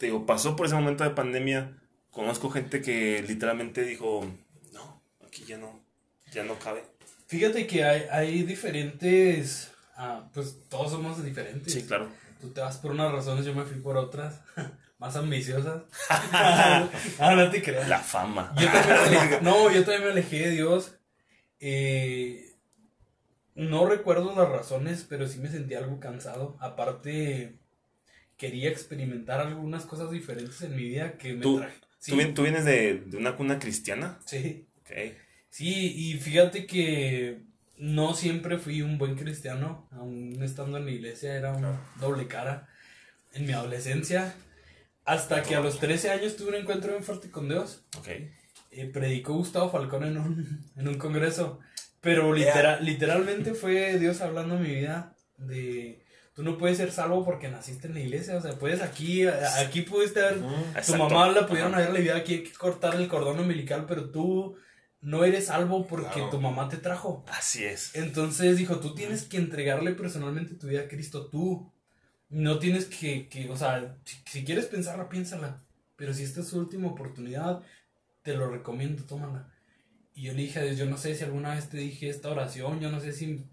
[0.00, 1.76] Te digo, pasó por ese momento de pandemia.
[2.10, 4.24] Conozco gente que literalmente dijo:
[4.72, 5.84] No, aquí ya no.
[6.32, 6.82] Ya no cabe.
[7.26, 9.70] Fíjate que hay, hay diferentes.
[9.96, 11.70] ah, pues todos somos diferentes.
[11.70, 12.08] Sí, claro.
[12.40, 14.40] Tú te vas por unas razones, yo me fui por otras.
[14.98, 15.82] Más ambiciosas.
[16.08, 16.88] ah,
[17.36, 17.86] no te creas.
[17.86, 18.54] La fama.
[18.56, 18.68] Yo
[19.42, 20.94] no, yo también me alejé de Dios.
[21.58, 22.56] Eh,
[23.54, 26.56] no recuerdo las razones, pero sí me sentí algo cansado.
[26.58, 27.59] Aparte,
[28.40, 31.74] quería experimentar algunas cosas diferentes en mi vida que me Tú- traje.
[31.98, 34.18] Sí, ¿Tú, vien- tú vienes de, de una cuna cristiana?
[34.24, 34.90] sí, Ok.
[35.50, 37.42] sí, y fíjate que
[37.76, 42.66] no siempre fui un buen cristiano, aún estando en la iglesia era un doble cara
[43.34, 44.34] en mi adolescencia.
[45.04, 47.84] Hasta que a los 13 años tuve un encuentro bien fuerte con Dios.
[47.98, 48.08] Ok.
[48.72, 51.60] eh, predicó Gustavo Falcón en un, en un congreso.
[52.00, 56.02] Pero litera- literalmente fue Dios hablando en mi vida de...
[56.40, 58.34] Tú no puedes ser salvo porque naciste en la iglesia.
[58.36, 59.26] O sea, puedes aquí...
[59.26, 60.40] a- Aquí pudiste haber...
[60.86, 64.56] Tu mamá la pudieron haber aliviado aquí hay que cortar el cordón umbilical, pero tú
[65.02, 66.30] no eres salvo porque Claro.
[66.30, 67.26] tu mamá te trajo.
[67.28, 67.94] Así es.
[67.94, 71.70] Entonces dijo, tú tienes que entregarle personalmente tu vida a Cristo, tú.
[72.30, 75.62] No tienes que, que o sea, si, si quieres pensarla, piénsala.
[75.96, 77.60] Pero si esta es su última oportunidad,
[78.22, 79.52] te lo recomiendo, tómala.
[80.14, 82.30] Y yo le dije a Dios, yo no sé si alguna vez te dije esta
[82.30, 83.44] oración, yo no sé si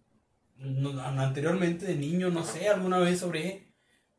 [0.57, 3.73] no- anteriormente de niño, no sé, alguna vez sobre,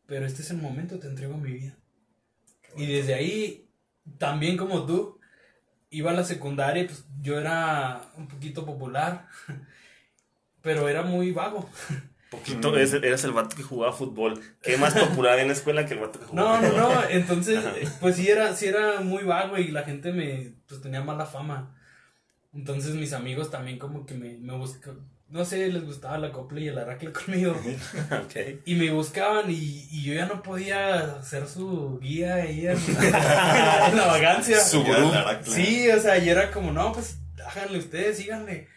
[0.06, 1.76] pero este es el momento, te entrego mi vida.
[2.76, 3.68] Y desde ahí,
[4.18, 5.18] también como tú,
[5.90, 9.26] iba a la secundaria, pues yo era un poquito popular,
[10.62, 11.68] pero era muy vago.
[12.30, 14.38] Poquito, eres, eres el vato que jugaba fútbol.
[14.62, 17.64] ¿Qué más popular en la escuela que el vato que jugaba No, no, no, entonces,
[17.64, 17.74] Ajá.
[18.00, 21.74] pues sí era, sí era muy vago y la gente me, pues tenía mala fama.
[22.52, 26.60] Entonces mis amigos también como que me, me buscaban, no sé, les gustaba la copla
[26.60, 27.54] y el aracle conmigo.
[28.64, 33.96] Y me buscaban y, y yo ya no podía ser su guía ahí en, en
[33.96, 34.60] la vagancia.
[34.60, 35.10] Su gurú.
[35.42, 38.68] Sí, o sea, y era como, no, pues háganle ustedes, síganle.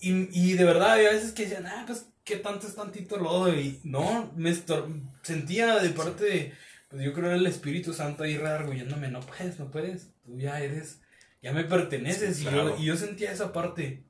[0.00, 3.52] Y, y de verdad, había veces que decían, ah, pues, ¿qué tanto es tantito lodo?
[3.52, 4.54] Y no, me
[5.22, 6.52] sentía de parte de,
[6.88, 10.60] pues yo creo era el Espíritu Santo ahí redarguyéndome, no puedes, no puedes, tú ya
[10.60, 11.00] eres,
[11.42, 12.36] ya me perteneces.
[12.36, 14.07] Sí, y, yo, y yo sentía esa parte.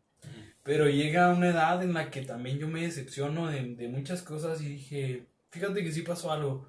[0.68, 4.60] Pero llega una edad en la que también yo me decepciono de, de muchas cosas
[4.60, 6.68] y dije, fíjate que sí pasó algo.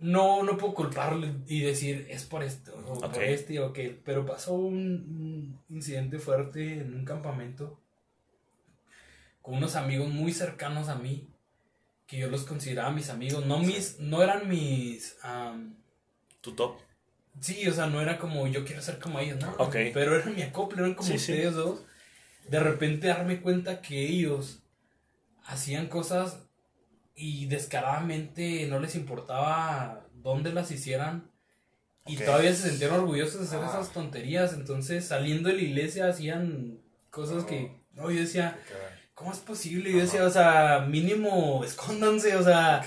[0.00, 4.00] No, no puedo culparle y decir, es por esto, o por este o aquel.
[4.04, 7.78] Pero pasó un, un incidente fuerte en un campamento.
[9.40, 11.28] con unos amigos muy cercanos a mí,
[12.08, 15.76] que yo los consideraba mis amigos, no mis, no eran mis, am,
[16.40, 16.78] Tu top.
[17.40, 19.54] sí, o sea, no era como yo quiero ser como ellos, ¿no?
[19.94, 21.32] Pero eran mi acople, eran como Sí, sí.
[21.32, 21.85] ustedes dos.
[22.48, 24.60] De repente darme cuenta que ellos
[25.44, 26.38] hacían cosas
[27.14, 31.30] y descaradamente no les importaba dónde las hicieran.
[32.06, 33.68] Y todavía se sentían orgullosos de hacer Ah.
[33.70, 34.52] esas tonterías.
[34.52, 36.78] Entonces, saliendo de la iglesia, hacían
[37.10, 37.72] cosas que.
[37.94, 38.58] No, yo decía,
[39.14, 39.90] ¿cómo es posible?
[39.90, 42.86] Yo decía, o sea, mínimo escóndanse, o sea,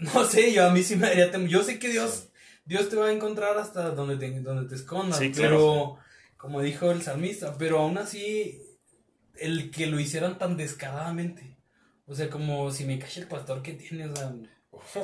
[0.00, 1.48] no sé, yo a mí sí me daría temor.
[1.48, 2.28] Yo sé que Dios,
[2.66, 5.48] Dios te va a encontrar hasta donde te, donde te escondas, Sí, claro.
[5.56, 5.98] pero,
[6.36, 8.60] como dijo el salmista, pero aún así,
[9.38, 11.56] el que lo hicieran tan descaradamente.
[12.06, 14.32] O sea, como si me cae el pastor que tiene, o sea,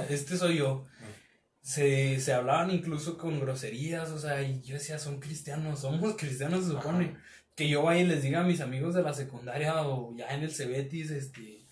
[0.09, 0.87] este soy yo.
[1.61, 6.64] Se, se hablaban incluso con groserías, o sea, y yo decía, son cristianos, somos cristianos,
[6.64, 7.16] se supone.
[7.55, 10.42] Que yo vaya y les diga a mis amigos de la secundaria o ya en
[10.42, 11.66] el Cebetis, este,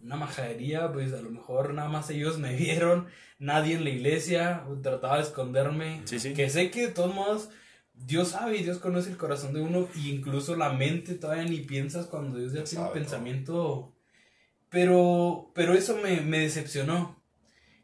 [0.00, 3.06] una majadería, pues a lo mejor nada más ellos me vieron,
[3.38, 6.02] nadie en la iglesia, trataba de esconderme.
[6.04, 6.34] Sí, sí.
[6.34, 7.48] Que sé que de todos modos,
[7.94, 11.58] Dios sabe y Dios conoce el corazón de uno, y incluso la mente todavía ni
[11.60, 12.94] piensas cuando Dios ya tiene un todo.
[12.94, 13.96] pensamiento.
[14.68, 17.22] Pero, pero eso me, me decepcionó.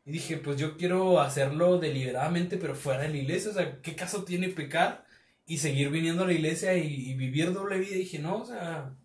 [0.05, 3.51] Y dije, pues yo quiero hacerlo deliberadamente, pero fuera de la iglesia.
[3.51, 5.07] O sea, ¿qué caso tiene pecar
[5.46, 7.94] y seguir viniendo a la iglesia y, y vivir doble vida?
[7.94, 8.96] Y dije, no, o sea,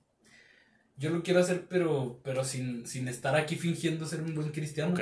[0.98, 4.96] yo lo quiero hacer, pero, pero sin, sin estar aquí fingiendo ser un buen cristiano.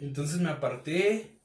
[0.00, 1.39] Entonces me aparté.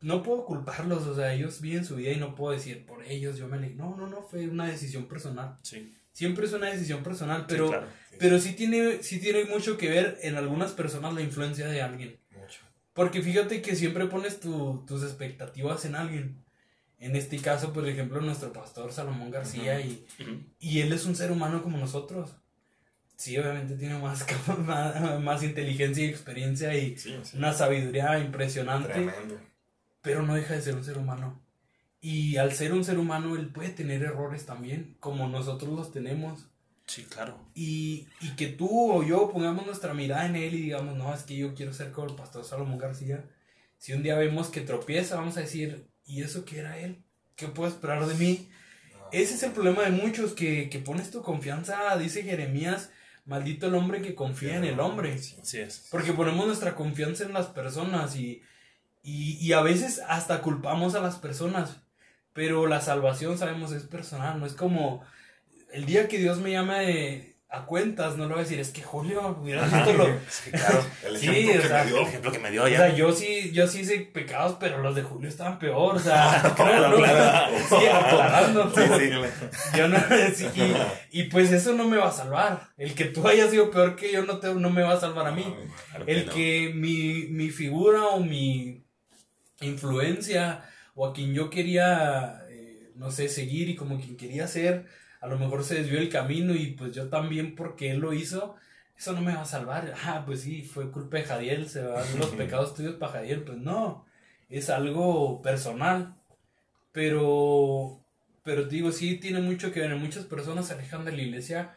[0.00, 3.36] No puedo culparlos, o sea, ellos viven su vida y no puedo decir por ellos,
[3.36, 3.70] yo me le...
[3.70, 5.58] No, no, no, fue una decisión personal.
[5.62, 5.92] Sí.
[6.12, 7.86] Siempre es una decisión personal, Sí, pero, claro.
[8.18, 12.16] pero sí, tiene, sí tiene mucho que ver en algunas personas la influencia de alguien.
[12.30, 12.60] Mucho.
[12.92, 16.44] Porque fíjate que siempre pones tu- tus expectativas en alguien.
[17.00, 20.04] En este caso, por ejemplo, nuestro pastor Salomón García y,
[20.58, 22.34] y él es un ser humano como nosotros.
[23.16, 24.24] Sí, obviamente tiene más,
[24.58, 27.36] más, más inteligencia y experiencia y Sí, sí.
[27.36, 29.40] una sabiduría impresionante, Tremendo.
[30.08, 31.38] Pero no deja de ser un ser humano.
[32.00, 36.46] Y al ser un ser humano, él puede tener errores también, como nosotros los tenemos.
[36.86, 37.38] Sí, claro.
[37.54, 41.24] Y, y que tú o yo pongamos nuestra mirada en él y digamos, no, es
[41.24, 43.22] que yo quiero ser como el pastor Salomón García.
[43.76, 47.04] Si un día vemos que tropieza, vamos a decir, ¿y eso qué era él?
[47.36, 48.48] ¿Qué puedo esperar de mí?
[48.94, 49.10] No.
[49.12, 52.88] Ese es el problema de muchos, que, que pones tu confianza, dice Jeremías,
[53.26, 55.18] maldito el hombre que confía en el hombre.
[55.18, 55.36] Sí.
[55.38, 55.86] Así es.
[55.90, 58.42] Porque ponemos nuestra confianza en las personas y,
[59.02, 61.82] y, y a veces hasta culpamos a las personas.
[62.32, 64.38] Pero la salvación, sabemos, es personal.
[64.38, 65.02] No es como
[65.72, 68.82] el día que Dios me llame a cuentas, no le voy a decir, es que
[68.82, 70.04] Julio, visto lo...
[70.28, 70.84] Sí, claro.
[71.06, 72.00] El Sí, ejemplo o que sea, me El dio.
[72.02, 72.76] ejemplo que me dio O ya.
[72.76, 76.52] sea, yo sí, yo sí hice pecados, pero los de Julio estaban peor, o sea,
[76.56, 78.70] Claro, no, no, sí, aclarando.
[78.74, 79.78] Sí, sí.
[79.78, 79.98] Yo no,
[80.34, 80.46] sí,
[81.10, 82.68] y, y pues eso no me va a salvar.
[82.76, 85.26] El que tú hayas sido peor que yo no, te, no me va a salvar
[85.26, 85.44] a mí.
[85.90, 86.32] Claro El no.
[86.34, 88.84] que mi, mi figura o mi
[89.60, 94.86] influencia o a quien yo quería, eh, no sé, seguir y como quien quería ser,
[95.20, 98.56] a lo mejor se desvió el camino y pues yo también porque él lo hizo,
[98.96, 99.94] eso no me va a salvar.
[100.04, 103.42] Ah, pues sí, fue culpa de Jadiel, se van los pecados tuyos para Jadiel.
[103.44, 104.06] Pues no,
[104.48, 106.16] es algo personal.
[106.92, 108.04] Pero,
[108.42, 109.94] pero digo, sí tiene mucho que ver.
[109.96, 111.76] Muchas personas se alejan de la iglesia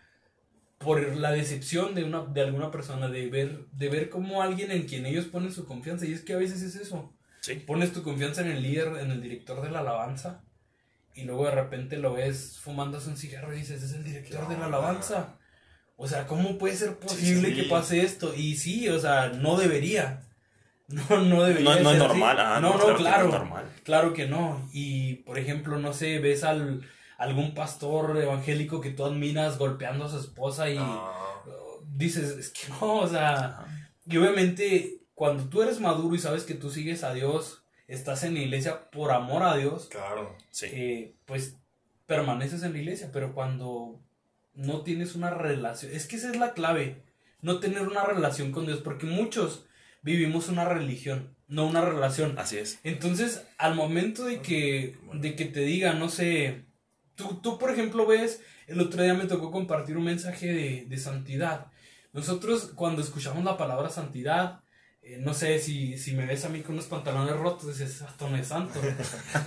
[0.79, 4.87] por la decepción de una de alguna persona de ver de ver como alguien en
[4.87, 7.55] quien ellos ponen su confianza y es que a veces es eso Sí.
[7.55, 10.43] pones tu confianza en el líder en el director de la alabanza
[11.15, 14.57] y luego de repente lo ves fumándose un cigarro y dices es el director de
[14.57, 15.37] la alabanza
[15.97, 17.61] o sea cómo puede ser posible Sí, sí.
[17.63, 20.21] que pase esto y sí o sea no debería
[20.87, 22.19] no no debería No, no es ser así.
[22.19, 22.37] normal.
[22.39, 23.65] ah, no no claro No normal.
[23.83, 24.69] Claro que no.
[24.73, 26.81] Y, por ejemplo, no sé, ves al
[27.17, 31.09] algún pastor evangélico que tú admiras golpeando a su esposa y No.
[31.93, 33.65] dices, es que no, o sea,
[34.05, 38.33] y obviamente cuando tú eres maduro y sabes que tú sigues a Dios, estás en
[38.33, 40.35] la iglesia por amor a Dios, Claro.
[40.49, 40.67] Sí.
[40.71, 41.57] eh, pues
[42.05, 43.99] permaneces en la iglesia, pero cuando
[44.53, 47.03] no tienes una relación, es que esa es la clave,
[47.41, 49.65] no tener una relación con Dios, porque muchos
[50.01, 52.37] vivimos una religión, no una relación.
[52.39, 52.79] Así es.
[52.83, 56.65] Entonces, al momento de que, de que te diga, no sé,
[57.15, 60.97] tú, tú por ejemplo ves, el otro día me tocó compartir un mensaje de, de
[60.97, 61.67] santidad.
[62.13, 64.60] Nosotros cuando escuchamos la palabra santidad,
[65.03, 68.29] eh, no sé si, si me ves a mí con unos pantalones rotos, dices, esto
[68.29, 68.79] no es santo.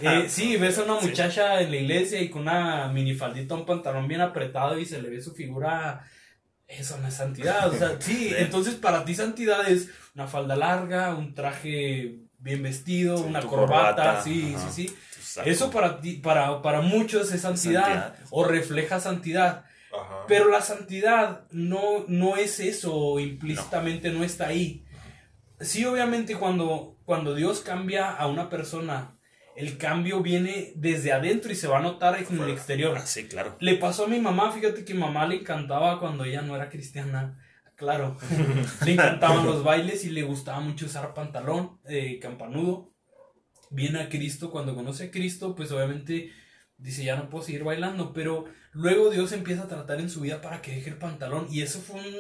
[0.01, 4.09] Eh, sí, ves a una muchacha en la iglesia y con una minifaldita, un pantalón
[4.09, 6.05] bien apretado y se le ve su figura,
[6.67, 7.69] eso no es santidad.
[7.69, 13.17] O sea, sí, entonces para ti santidad es una falda larga, un traje bien vestido,
[13.19, 14.71] Sí, una corbata, corbata, sí, ajá.
[14.71, 14.97] sí, sí.
[15.47, 18.27] Eso para ti, para, para muchos es santidad, Santidad.
[18.31, 19.65] o refleja santidad.
[19.93, 20.25] Ajá.
[20.29, 24.23] Pero la santidad no, no es eso, implícitamente no.
[24.25, 24.85] está ahí.
[25.65, 29.19] Sí, obviamente cuando, cuando Dios cambia a una persona,
[29.57, 32.97] el cambio viene desde adentro y se va a notar en el exterior.
[32.97, 33.57] Ah, sí, claro.
[33.61, 37.41] Le pasó a mi mamá, fíjate que mamá le encantaba cuando ella no era cristiana.
[37.77, 38.17] Claro,
[38.85, 42.93] le encantaban los bailes y le gustaba mucho usar pantalón, eh, campanudo.
[43.71, 46.31] Viene a Cristo, cuando conoce a Cristo, pues obviamente
[46.77, 50.41] dice, ya no puedo seguir bailando, pero luego Dios empieza a tratar en su vida
[50.41, 52.17] para que deje el pantalón y eso fue un...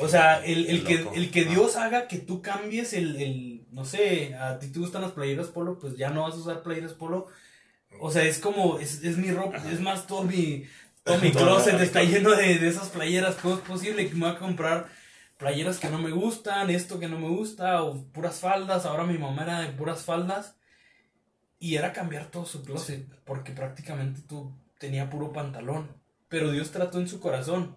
[0.00, 3.84] O sea, el, el que, el que Dios haga que tú cambies el, el, no
[3.84, 6.92] sé, a ti te gustan las playeras polo, pues ya no vas a usar playeras
[6.92, 7.26] polo.
[8.00, 10.64] O sea, es como, es, es mi ropa, es más todo mi,
[11.02, 13.36] todo mi closet está lleno de, de, esas playeras.
[13.36, 14.88] ¿Cómo es posible que me voy a comprar
[15.36, 18.86] playeras que no me gustan, esto que no me gusta, o puras faldas?
[18.86, 20.54] Ahora mi mamá era de puras faldas.
[21.58, 25.90] Y era cambiar todo su closet, porque prácticamente tú tenía puro pantalón.
[26.28, 27.76] Pero Dios trató en su corazón.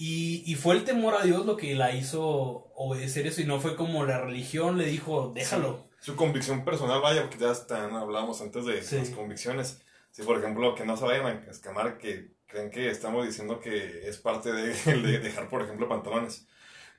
[0.00, 3.60] Y, y, fue el temor a Dios lo que la hizo obedecer eso y no
[3.60, 5.88] fue como la religión le dijo, déjalo.
[5.98, 6.06] Sí.
[6.06, 8.94] Su convicción personal, vaya, porque ya están, hablábamos antes de sí.
[8.94, 9.80] las convicciones.
[10.12, 14.08] Si, por ejemplo, que no se vayan a escamar, que creen que estamos diciendo que
[14.08, 16.46] es parte de, de dejar, por ejemplo, pantalones.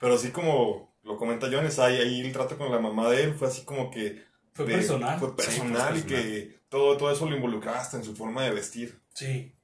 [0.02, 3.34] Pero así como lo comenta Jones, ahí, ahí el trato con la mamá de él
[3.34, 4.26] fue así como que...
[4.52, 5.18] Fue de, personal.
[5.18, 5.98] Fue personal sí, fue personal.
[5.98, 9.00] y que todo, todo eso lo involucraba hasta en su forma de vestir.
[9.14, 9.56] Sí.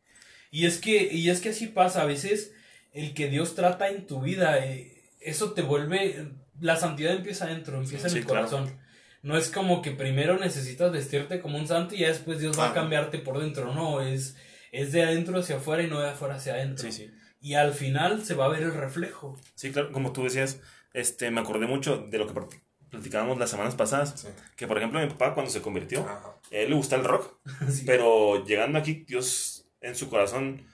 [0.51, 2.54] Y es que, y es que así pasa, a veces
[2.95, 6.27] el que Dios trata en tu vida, eh, eso te vuelve,
[6.59, 8.63] la santidad empieza adentro, empieza Sí, en el corazón.
[8.65, 8.81] claro.
[9.21, 12.67] No es como que primero necesitas vestirte como un santo y ya después Dios va
[12.67, 12.69] Ah.
[12.71, 14.35] a cambiarte por dentro, no, es,
[14.71, 16.85] es de adentro hacia afuera y no de afuera hacia adentro.
[16.85, 17.11] Sí, sí.
[17.41, 19.39] Y al final se va a ver el reflejo.
[19.55, 20.59] Sí, claro, como tú decías,
[20.93, 24.13] este, me acordé mucho de lo que plat- platicábamos las semanas pasadas.
[24.21, 24.27] Sí.
[24.55, 26.35] Que, por ejemplo, mi papá cuando se convirtió, Ajá.
[26.51, 27.37] él le gusta el rock.
[27.69, 27.83] Sí.
[27.85, 30.65] Pero llegando aquí, Dios en su corazón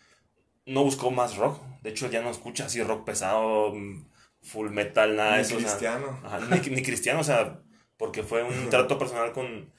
[0.71, 1.61] no buscó más rock.
[1.81, 4.05] De hecho, ya no escucha así rock pesado, mm,
[4.41, 5.55] full metal, nada de Ni eso.
[5.57, 6.19] o sea, cristiano.
[6.23, 7.61] ajá, ni, ni cristiano, o sea,
[7.97, 9.71] porque fue un trato personal con,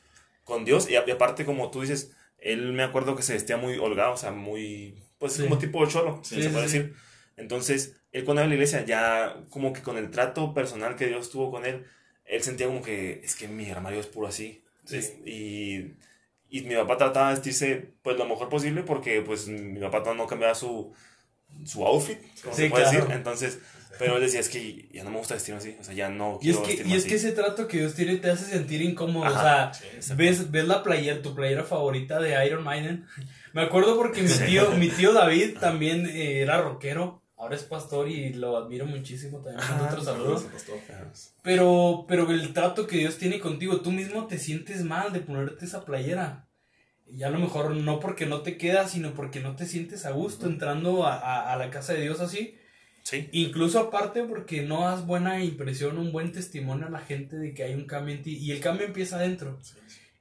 [0.45, 0.89] con Dios.
[0.91, 4.31] Y, aparte, como tú dices, él me acuerdo que se vestía muy holgado, o sea,
[4.33, 5.43] muy, pues Sí.
[5.45, 6.95] como tipo cholo, Sí, se puede sí, decir.
[7.37, 11.07] Entonces, él cuando iba a la iglesia, ya como que con el trato personal que
[11.07, 11.87] Dios tuvo con él,
[12.25, 14.63] él sentía como que es que mi armario es puro así.
[14.85, 14.97] Sí.
[14.99, 15.95] Es- y,
[16.53, 20.27] y mi papá trataba de vestirse pues lo mejor posible porque pues mi papá no
[20.27, 20.93] cambiaba su,
[21.65, 22.99] su outfit, como Sí, se puede claro.
[22.99, 23.15] decir.
[23.17, 23.59] Entonces,
[23.99, 26.39] pero él decía, es que ya no me gusta vestirme así, o sea, ya no
[26.43, 27.09] Y es, que, y es así".
[27.09, 29.27] que ese trato que Dios tiene te hace sentir incómodo.
[29.27, 33.07] Ajá, o sea, ves, ves la playera, tu playera favorita de Iron Maiden.
[33.53, 37.22] Me acuerdo porque mi tío, mi tío David también eh, era rockero.
[37.43, 39.59] Ahora es pastor y lo admiro muchísimo también.
[39.75, 39.91] Ajá.
[41.43, 45.65] Pero, pero el trato que Dios tiene contigo, tú mismo te sientes mal de ponerte
[45.65, 46.49] esa playera.
[47.05, 50.13] Y a lo mejor no porque no te queda, sino porque no te sientes a
[50.13, 52.57] gusto entrando a, a- a la casa de Dios así.
[53.03, 57.53] Sí, Incluso aparte porque no das buena impresión, un buen testimonio a la gente de
[57.55, 58.37] que hay un cambio en ti.
[58.39, 59.59] Y el cambio empieza adentro.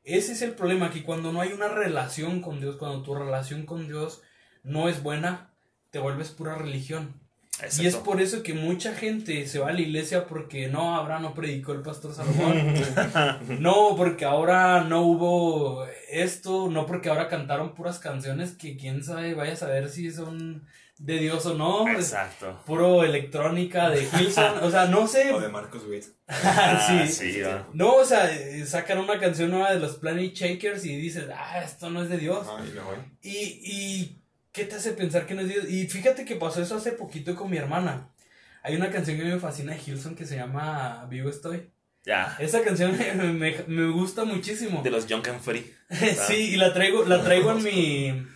[0.04, 3.68] Ese es el problema, que cuando no hay una relación con Dios, cuando tu relación
[3.68, 4.24] con Dios
[4.64, 5.51] no es buena,
[5.92, 7.14] te vuelves pura religión.
[7.62, 8.04] Y es exacto.
[8.06, 11.74] por eso que mucha gente se va a la iglesia porque no, ahora no predicó
[11.74, 12.74] el pastor Salomón.
[13.60, 19.36] no, porque ahora no hubo esto, no porque ahora cantaron puras canciones que quién sabe,
[19.36, 20.66] vaya a saber si son
[20.98, 21.88] de Dios o no.
[21.88, 22.62] Es Exacto.
[22.66, 25.32] puro electrónica de Hilson, o sea, no sé.
[25.32, 26.06] O de Marcos Witt.
[26.28, 27.34] Ah, sí.
[27.34, 27.68] sí, va.
[27.74, 28.30] No, o sea,
[28.66, 32.18] sacan una canción nueva de los Planet Shakers y dices, ah, esto no es de
[32.18, 32.48] Dios.
[33.22, 33.62] Y ¿eh?
[33.64, 34.21] Y, y
[34.52, 35.70] ¿qué te hace pensar que no es Dios?
[35.70, 38.10] Y fíjate que pasó eso hace poquito con mi hermana.
[38.64, 41.70] Hay una canción que me fascina de Hilson que se llama Vivo Estoy.
[42.06, 42.36] Ya.
[42.40, 44.82] Esa canción me, me- me gusta muchísimo.
[44.84, 45.72] De los Junk and Free.
[46.28, 48.28] sí, y la traigo, la traigo en mi...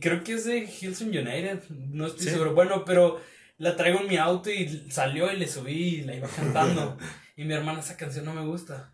[0.00, 2.30] Creo que es de Hilson United, no estoy Sí.
[2.32, 2.54] seguro.
[2.54, 3.20] Bueno, pero
[3.58, 6.98] la traigo en mi auto y salió y le subí y la iba cantando.
[7.36, 8.92] y mi hermana, esa canción no me gusta.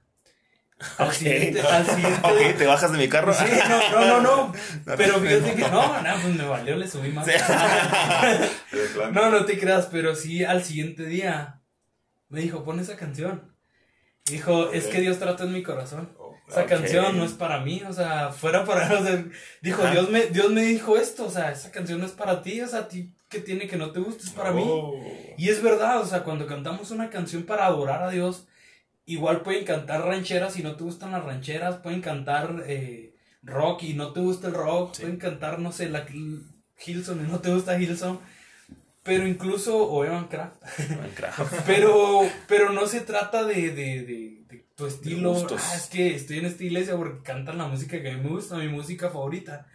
[0.99, 1.13] Al Ok.
[1.15, 3.33] siguiente, al siguiente Ok, te bajas de mi carro.
[3.35, 4.53] Sí, no, no, no, no.
[4.97, 7.27] Pero fíjate que no, no, pues me valió, le subí más.
[7.27, 7.33] Sí.
[9.13, 11.61] No, no te creas, pero sí al siguiente día
[12.29, 13.55] me dijo, pon esa canción.
[14.25, 16.15] Dijo, es que Dios trató en mi corazón.
[16.19, 16.69] Oh, Esa Ok.
[16.69, 19.25] canción no es para mí, o sea, fuera para, o sea,
[19.61, 19.85] dijo.
[19.89, 22.69] Dios me, Dios me dijo esto, o sea, esa canción no es para ti, o
[22.69, 24.63] sea, ti que tiene que no te guste, es para mí.
[24.67, 24.95] Oh.
[25.39, 28.47] Y es verdad, o sea, cuando cantamos una canción para adorar a Dios,
[29.13, 33.95] igual pueden cantar rancheras y no te gustan las rancheras, pueden cantar eh, rock y
[33.95, 35.03] no te gusta el rock, Sí.
[35.03, 36.05] pueden cantar, no sé, la
[36.85, 38.21] Hilson y no te gusta Hilson,
[39.03, 41.53] pero incluso, o Evan Minecraft.
[41.67, 46.39] pero, pero no se trata de, de, de, de tu estilo, ah, es que estoy
[46.39, 49.67] en esta iglesia porque cantan la música que a mí me gusta, mi música favorita.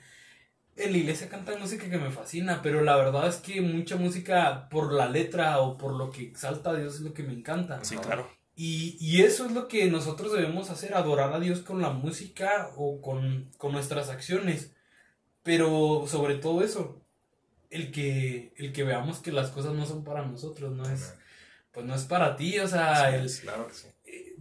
[0.78, 4.70] en la iglesia cantan música que me fascina, pero la verdad es que mucha música
[4.70, 7.84] por la letra o por lo que exalta a Dios es lo que me encanta.
[7.84, 8.30] Sí, claro.
[8.58, 12.72] Y, y eso es lo que nosotros debemos hacer, adorar a Dios con la música
[12.78, 14.74] o con, con nuestras acciones.
[15.44, 17.02] Pero sobre todo eso,
[17.70, 21.16] el que, el que veamos que las cosas no son para nosotros, no es,
[21.72, 23.88] pues no es para ti, o sea, el, Claro que sí.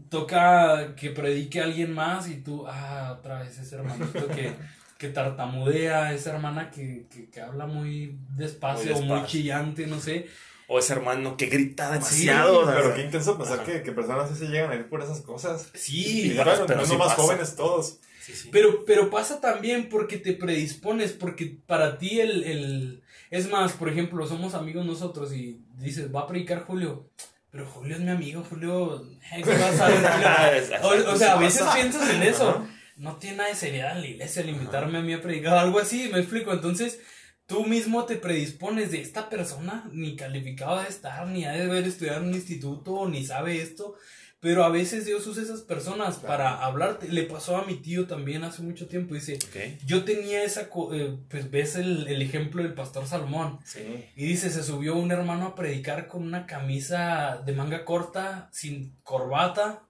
[0.08, 4.52] toca que predique a alguien más y tú, ah, otra vez ese hermanito que,
[4.98, 9.26] que tartamudea, esa hermana que, que, que habla muy despacio, Muy o muy despacio.
[9.26, 10.28] chillante, no sé.
[10.68, 12.60] O ese hermano que grita demasiado.
[12.60, 15.00] o sea, Pero qué intenso pensar que, que personas así se llegan a ir por
[15.02, 15.70] esas cosas.
[15.74, 17.22] Sí, Y pero- bueno, pero no sí más pasa.
[17.22, 17.98] jóvenes todos.
[18.20, 18.48] sí, sí.
[18.50, 23.02] Pero, pero pasa también porque te predispones, porque para ti el, el...
[23.30, 27.10] Es más, por ejemplo, somos amigos nosotros y dices, va a predicar Julio.
[27.52, 29.06] Pero Julio es mi amigo, Julio...
[29.32, 31.06] eh, ¿qué vas a ver, Julio?
[31.08, 32.66] O, o sea, a veces piensas en eso.
[32.96, 35.58] No tiene nada de seriedad en la iglesia el invitarme a mí a predicar o
[35.60, 36.52] algo así, me explico.
[36.52, 36.98] Entonces,
[37.46, 41.84] tú mismo te predispones de esta persona, ni calificado de estar, ni ha de haber
[41.84, 43.94] estudiado en un instituto, ni sabe esto.
[44.38, 46.28] Pero a veces Dios usa esas personas Claro.
[46.28, 47.08] para hablarte.
[47.08, 49.14] Le pasó a mi tío también hace mucho tiempo.
[49.14, 49.38] Dice,
[49.86, 53.58] yo tenía esa, eh, pues ves el, el ejemplo del pastor Salmón.
[53.64, 53.80] Sí.
[54.14, 58.94] Y dice, se subió un hermano a predicar con una camisa de manga corta, sin
[59.02, 59.84] corbata,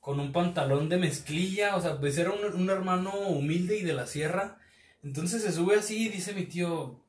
[0.00, 1.76] con un pantalón de mezclilla.
[1.76, 4.58] O sea, pues era un, un hermano humilde y de la sierra.
[5.04, 7.04] Entonces se sube así y dice mi tío,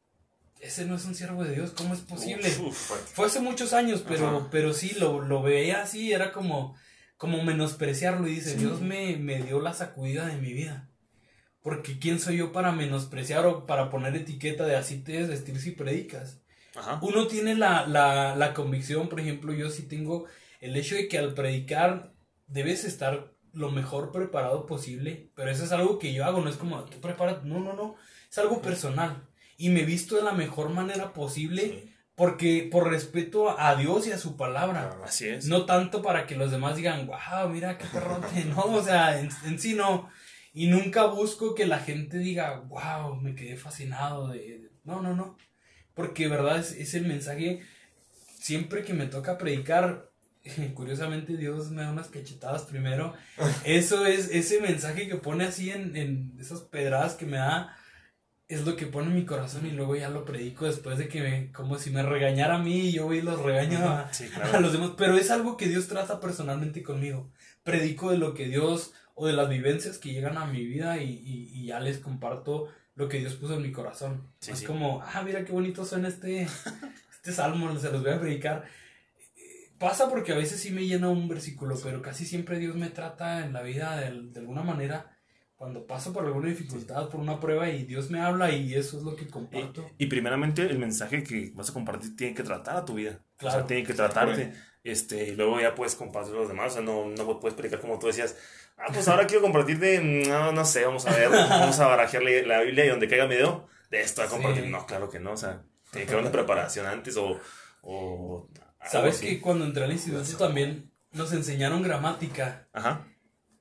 [0.59, 2.49] ese no es un siervo de Dios, ¿cómo es posible?
[2.59, 2.91] Uf.
[3.13, 4.47] Fue hace muchos años, pero, Ajá.
[4.51, 6.75] pero sí, lo, lo veía así, era como,
[7.17, 8.27] como menospreciarlo.
[8.27, 10.89] Y dice, Dios me, me dio la sacudida de mi vida.
[11.61, 15.59] Porque ¿quién soy yo para menospreciar o para poner etiqueta de así te debes vestir
[15.59, 16.41] si predicas?
[16.75, 16.99] Ajá.
[17.01, 20.25] Uno tiene la, la, la convicción, por ejemplo, yo sí tengo
[20.59, 22.13] el hecho de que al predicar
[22.47, 26.57] debes estar lo mejor preparado posible, pero eso es algo que yo hago, no es
[26.57, 27.95] como tú preparas, no, no, no,
[28.29, 29.27] es algo personal
[29.57, 31.91] y me visto de la mejor manera posible Sí.
[32.15, 34.87] porque por respeto a Dios y a su palabra.
[34.89, 35.03] Claro.
[35.05, 35.47] Así es.
[35.47, 39.29] No tanto para que los demás digan, wow, mira qué perrote, no, o sea, en,
[39.45, 40.09] en sí no.
[40.53, 44.39] Y nunca busco que la gente diga, wow, me quedé fascinado de...
[44.39, 44.71] de-".
[44.85, 45.37] No, no, no.
[45.93, 47.61] Porque, verdad, es, es el mensaje,
[48.39, 50.09] siempre que me toca predicar,
[50.73, 53.13] curiosamente Dios me da unas cachetadas primero.
[53.63, 57.75] Eso es, ese mensaje que pone así en, en esas pedradas que me da,
[58.47, 61.21] es lo que pone en mi corazón y luego ya lo predico después de que
[61.21, 64.25] me, como si me regañara a mí y yo voy y los regaño a, Sí,
[64.35, 64.59] a claro.
[64.61, 67.31] los demás, pero es algo que Dios trata personalmente conmigo.
[67.63, 71.09] Predico de lo que Dios o de las vivencias que llegan a mi vida y,
[71.09, 74.27] y- y ya les comparto lo que Dios puso en mi corazón.
[74.39, 74.65] Sí, es sí.
[74.65, 76.47] como, ah, mira qué bonito suena este,
[77.11, 78.65] este salmo, se los voy a predicar.
[79.79, 83.45] Pasa porque a veces sí me llena un versículo, pero casi siempre Dios me trata
[83.45, 85.11] en la vida de, de alguna manera
[85.55, 89.03] cuando paso por alguna dificultad, por una prueba y Dios me habla y eso es
[89.03, 89.89] lo que comparto.
[89.97, 93.21] Y, y primeramente el mensaje que vas a compartir tiene que tratar a tu vida.
[93.35, 93.57] O Claro.
[93.59, 94.53] sea, tiene que tratarte.
[94.83, 96.73] Este, y luego ya puedes compartir a los demás.
[96.73, 98.35] O sea, no, no puedes predicar como tú decías.
[98.77, 99.99] Ah, pues ahora quiero compartir de.
[99.99, 101.29] mm, No, no sé, vamos a ver.
[101.29, 104.63] Vamos a barajear la, Biblia y donde caiga mi dedo, de esto a compartir.
[104.65, 104.69] Sí.
[104.69, 105.31] No, claro que no.
[105.31, 107.39] O sea, tiene que haber una preparación antes o.
[107.81, 108.49] o
[108.91, 113.05] Sabes que cuando entré al instituto también nos enseñaron gramática Ajá.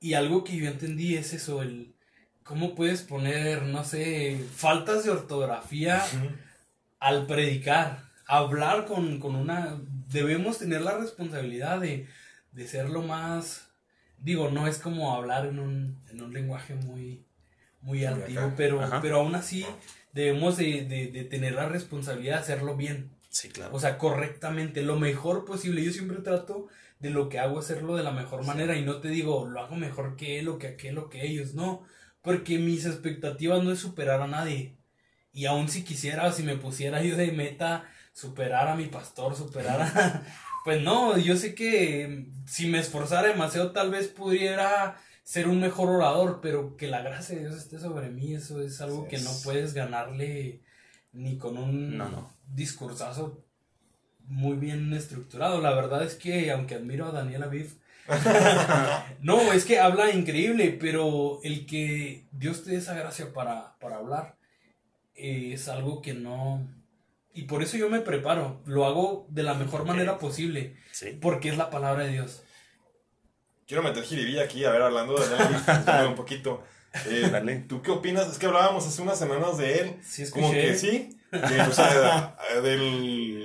[0.01, 1.95] y algo que yo entendí es eso, el
[2.43, 6.03] cómo puedes poner, no sé, faltas de ortografía
[7.01, 9.81] al predicar, hablar con, con una...
[10.09, 12.07] Debemos tener la responsabilidad de,
[12.53, 13.68] de ser lo más...
[14.18, 17.25] Digo, no es como hablar en un, en un lenguaje muy,
[17.83, 19.01] muy antiguo, pero, Ajá.
[19.03, 19.66] pero aún así
[20.12, 23.11] debemos de, de- de tener la responsabilidad de hacerlo bien.
[23.35, 23.74] Sí, claro.
[23.74, 25.82] O sea, correctamente, lo mejor posible.
[25.85, 26.68] Yo siempre trato
[27.01, 29.74] de lo que hago hacerlo de la mejor manera y no te digo, lo hago
[29.74, 31.82] mejor que él o que aquel o que ellos, no.
[32.22, 34.76] Porque mis expectativas no es superar a nadie.
[35.32, 39.80] Y aun si quisiera, si me pusiera yo de meta, superar a mi pastor, superar
[39.82, 40.22] a...
[40.64, 45.91] Pues no, yo sé que si me esforzara demasiado tal vez pudiera ser un mejor
[45.91, 49.18] orador, pero que la gracia de Dios esté sobre mí, eso es algo Sí, que
[49.18, 50.62] no es- puedes ganarle
[51.12, 52.34] ni con un No, no.
[52.53, 53.45] Discursazo
[54.27, 55.61] muy bien estructurado.
[55.61, 57.79] La verdad es que, aunque admiro a Daniel Aviv,
[59.21, 63.97] no, es que habla increíble, pero el que Dios te dé esa gracia para, para
[63.97, 64.37] hablar
[65.15, 66.67] eh, es algo que no...
[67.33, 71.19] Y por eso yo me preparo, lo hago de la mejor manera posible, Sí.
[71.21, 72.45] porque es la palabra de Dios.
[73.67, 76.63] Quiero meter jiribilla aquí, a ver, hablando de Daniel un poquito.
[77.09, 77.57] Eh, Dale.
[77.61, 78.31] ¿Tú qué opinas?
[78.31, 79.97] Es que hablábamos hace unas semanas de él.
[80.05, 82.76] Sí, Como que sí, que, o sea, de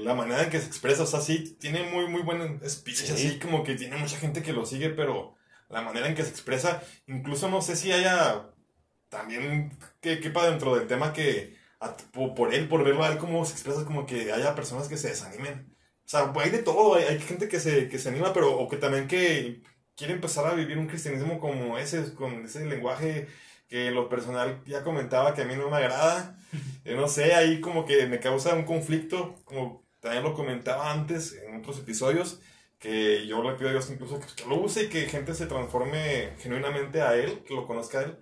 [0.03, 3.11] la manera en que se expresa, o sea, sí, tiene muy, muy buen speech, Sí.
[3.13, 5.35] así como que tiene mucha gente que lo sigue, pero
[5.69, 8.49] la manera en que se expresa, incluso no sé si haya
[9.09, 11.95] también que quepa dentro del tema que a-
[12.35, 15.09] por él, por verlo a él cómo se expresa, como que haya personas que se
[15.09, 15.75] desanimen.
[16.05, 18.67] O sea, hay de todo, hay, hay gente que se, que se anima, pero o
[18.67, 19.61] que también que
[19.95, 23.27] quiere empezar a vivir un cristianismo como ese, con ese lenguaje
[23.69, 26.37] que lo personal ya comentaba que a mí no me agrada.
[26.83, 31.33] Eh, no sé, ahí como que me causa un conflicto, como también lo comentaba antes
[31.33, 32.41] en otros episodios,
[32.79, 35.45] que yo le pido a Dios incluso que, que lo use y que gente se
[35.45, 38.17] transforme genuinamente a Él, que lo conozca a Él,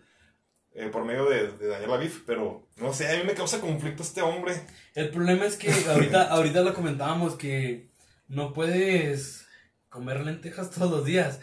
[0.74, 4.04] eh, por medio de, de Daniel Aviv, pero no sé, a mí me causa conflicto
[4.04, 4.54] este hombre.
[4.96, 7.90] El problema es que ahorita, ahorita lo comentábamos que
[8.28, 9.48] no puedes
[9.90, 11.40] comer lentejas todos los días.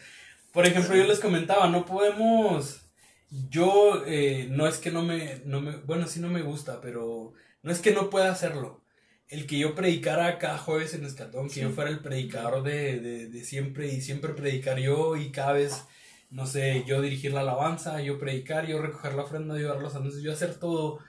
[0.52, 2.83] Por ejemplo, yo les comentaba, no podemos.
[3.30, 5.76] Yo eh, no es que no me, no me.
[5.78, 8.82] Bueno, sí no me gusta, pero no es que no pueda hacerlo.
[9.28, 13.28] El que yo predicara cada jueves en Escatón, que yo fuera el predicador de, de,
[13.28, 15.84] de siempre y siempre predicar yo y cada vez,
[16.30, 19.96] no sé, yo dirigir la alabanza, yo predicar, yo recoger la ofrenda, yo dar los
[19.96, 21.00] anuncios, yo hacer todo.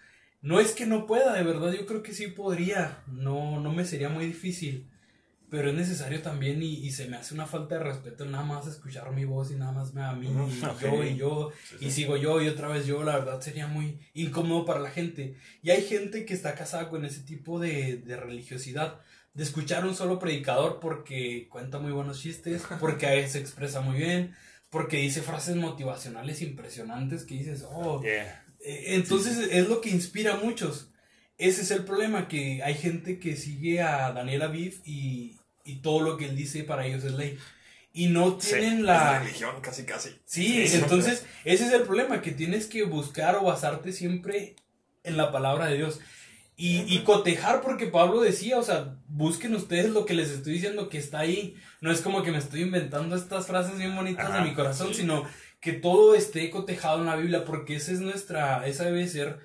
[0.41, 3.03] No es que no pueda, de verdad, yo creo que sí podría.
[3.07, 4.89] No, no me sería muy difícil.
[5.50, 8.66] Pero es necesario también y, y se me hace una falta de respeto nada más
[8.68, 10.82] escuchar mi voz y nada más me a mí y Ok.
[10.82, 14.66] yo y yo y sigo yo y otra vez yo, la verdad sería muy incómodo
[14.66, 15.36] para la gente.
[15.62, 19.00] Y hay gente que está casada con ese tipo de, de religiosidad,
[19.36, 23.82] de escuchar un solo predicador porque cuenta muy buenos chistes, porque a él se expresa
[23.82, 24.34] muy bien,
[24.72, 28.43] porque dice frases motivacionales impresionantes que dices, oh, Yeah.
[28.62, 30.89] eh, Entonces es lo que inspira a muchos.
[31.38, 36.02] Ese es el problema, que hay gente que sigue a Daniel Aviv y, y todo
[36.02, 37.38] lo que él dice para ellos es ley.
[37.94, 39.20] Y no Sí, tienen Es la...
[39.20, 40.10] religión, casi, casi.
[40.26, 44.56] Sí, Sí, entonces ese es el problema, que tienes que buscar o basarte siempre
[45.04, 46.00] en la palabra de Dios.
[46.58, 50.88] Y, y cotejar, porque Pablo decía, o sea, busquen ustedes lo que les estoy diciendo
[50.88, 51.56] que está ahí.
[51.82, 54.90] No es como que me estoy inventando estas frases bien bonitas Ajá, de mi corazón,
[54.90, 55.02] sí.
[55.02, 55.26] sino
[55.60, 59.40] que todo esté cotejado en la Biblia, porque esa es nuestra, esa debe ser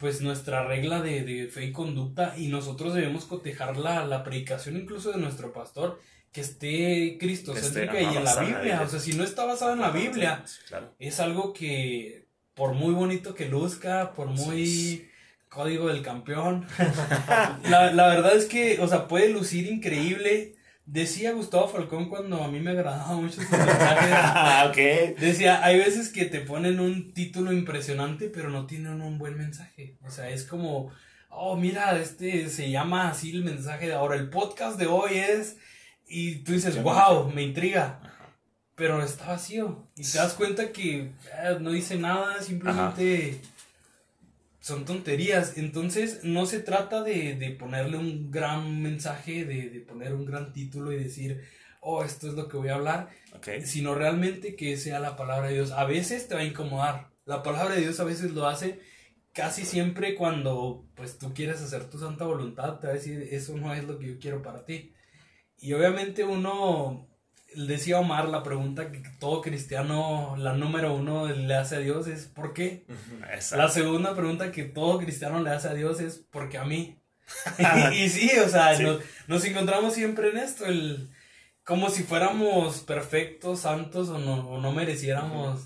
[0.00, 4.76] pues nuestra regla de, de fe y conducta y nosotros debemos cotejar la, la predicación
[4.76, 6.00] incluso de nuestro pastor
[6.32, 8.80] que esté cristocéntrica Que esté, y en la basada Biblia.
[8.82, 10.94] O sea, si no está basado en la Biblia, Sí, claro.
[10.98, 15.08] es algo que por muy bonito que luzca, por muy
[15.48, 16.66] código del campeón,
[17.68, 20.54] la, la verdad es que, o sea, puede lucir increíble.
[20.92, 23.40] Decía Gustavo Falcón cuando a mí me agradaba mucho.
[23.52, 25.20] Ah, ok.
[25.20, 29.96] Decía, hay veces que te ponen un título impresionante, pero no tienen un buen mensaje.
[30.02, 30.90] O sea, es como,
[31.28, 34.16] oh, mira, este se llama así el mensaje de ahora.
[34.16, 35.58] El podcast de hoy es.
[36.08, 38.00] Y tú dices, wow, me intriga.
[38.74, 39.86] Pero está vacío.
[39.94, 43.40] Y te das cuenta que eh, no dice nada, simplemente
[44.60, 45.56] son tonterías.
[45.58, 50.52] Entonces, no se trata de, de ponerle un gran mensaje, de, de poner un gran
[50.52, 51.42] título y decir,
[51.80, 53.48] oh, esto es lo que voy a hablar Ok.
[53.62, 55.72] sino realmente que sea la palabra de Dios.
[55.72, 57.10] A veces te va a incomodar.
[57.24, 58.80] La palabra de Dios a veces lo hace
[59.32, 63.56] casi siempre cuando pues tú quieres hacer tu santa voluntad, te va a decir, eso
[63.56, 64.92] no es lo que yo quiero para ti.
[65.58, 67.09] Y obviamente uno,
[67.54, 72.26] decía Omar, la pregunta que todo cristiano, la número uno le hace a Dios es
[72.26, 72.84] ¿por qué?
[73.32, 73.56] Exacto.
[73.56, 76.98] La segunda pregunta que todo cristiano le hace a Dios es ¿por qué a mí?
[77.58, 78.84] y, y sí, o sea, Sí.
[78.84, 81.10] Nos, nos encontramos siempre en esto, el,
[81.64, 85.60] como si fuéramos perfectos, santos o no, o no mereciéramos.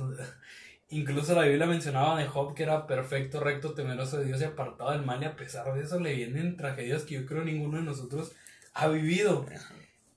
[0.91, 4.93] Incluso la Biblia mencionaba de Job que era perfecto, recto, temeroso de Dios y apartado
[4.93, 7.85] del mal y a pesar de eso le vienen tragedias que yo creo ninguno de
[7.85, 8.32] nosotros
[8.74, 9.47] ha vivido.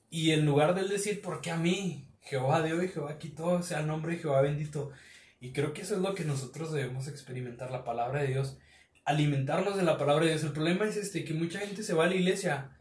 [0.09, 2.07] Y en lugar de él decir, ¿por qué a mí?
[2.21, 4.91] Jehová dio y Jehová quitó, sea el nombre de Jehová bendito.
[5.39, 8.57] Y creo que eso es lo que nosotros debemos experimentar, la palabra de Dios,
[9.05, 10.43] alimentarnos de la palabra de Dios.
[10.43, 12.71] El problema es este, que mucha gente se va a la iglesia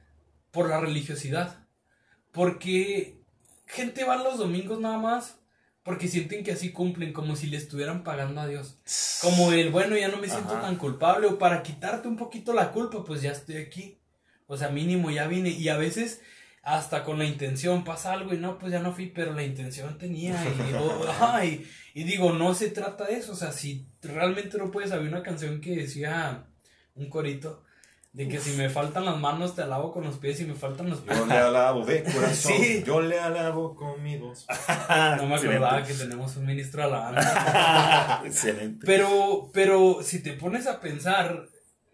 [0.50, 1.66] por la religiosidad,
[2.32, 3.20] porque
[3.66, 5.38] gente va los domingos nada más
[5.86, 8.76] porque sienten que así cumplen, como si le estuvieran pagando a Dios.
[9.22, 10.62] Como el, bueno, ya no me siento Ajá.
[10.62, 14.00] tan culpable, o para quitarte un poquito la culpa, pues ya estoy aquí.
[14.48, 15.50] O sea, mínimo ya vine.
[15.50, 16.22] Y a veces
[16.68, 19.96] hasta con la intención pasa algo y no, pues ya no fui, pero la intención
[19.98, 20.34] tenía.
[20.44, 21.64] Y, o- ajá, y,
[21.94, 23.32] digo, no se trata de eso.
[23.32, 26.44] O sea, si realmente no puedes, había una canción que decía
[26.96, 27.62] un corito.
[28.12, 30.88] De que si me faltan las manos te alabo con los pies, si me faltan
[30.88, 31.18] los pies.
[31.18, 32.52] Yo le alabo de corazón.
[32.56, 32.82] Sí.
[32.84, 34.46] Yo le alabo con mi voz.
[35.18, 36.82] No me acordaba que tenemos un ministro.
[36.82, 38.26] Excelente.
[38.26, 38.86] Excelente.
[38.86, 41.46] Pero, pero si te pones a pensar,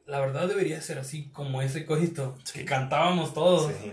[0.06, 3.72] la verdad debería ser así como ese corito que cantábamos todos.
[3.82, 3.92] Sí.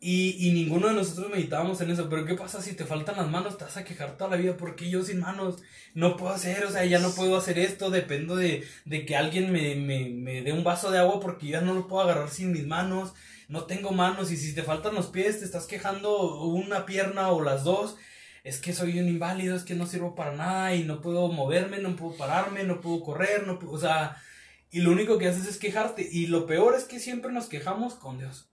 [0.00, 2.08] Y, y ninguno de nosotros meditábamos en eso.
[2.08, 3.58] Pero ¿qué pasa si te faltan las manos?
[3.58, 4.56] Te vas a quejar toda la vida.
[4.56, 5.56] porque yo sin manos?
[5.94, 7.90] No puedo hacer, o sea, ya no puedo hacer esto.
[7.90, 11.60] Dependo de, de que alguien me, me, me dé un vaso de agua porque ya
[11.60, 13.14] no lo puedo agarrar sin mis manos.
[13.48, 14.30] No tengo manos.
[14.30, 17.96] Y si te faltan los pies, te estás quejando una pierna o las dos.
[18.44, 21.78] Es que soy un inválido, es que no sirvo para nada y no puedo moverme,
[21.80, 24.16] no puedo pararme, no puedo correr, no puedo, o sea,
[24.70, 26.08] y lo único que haces es quejarte.
[26.10, 28.47] Y lo peor es que siempre nos quejamos con Dios.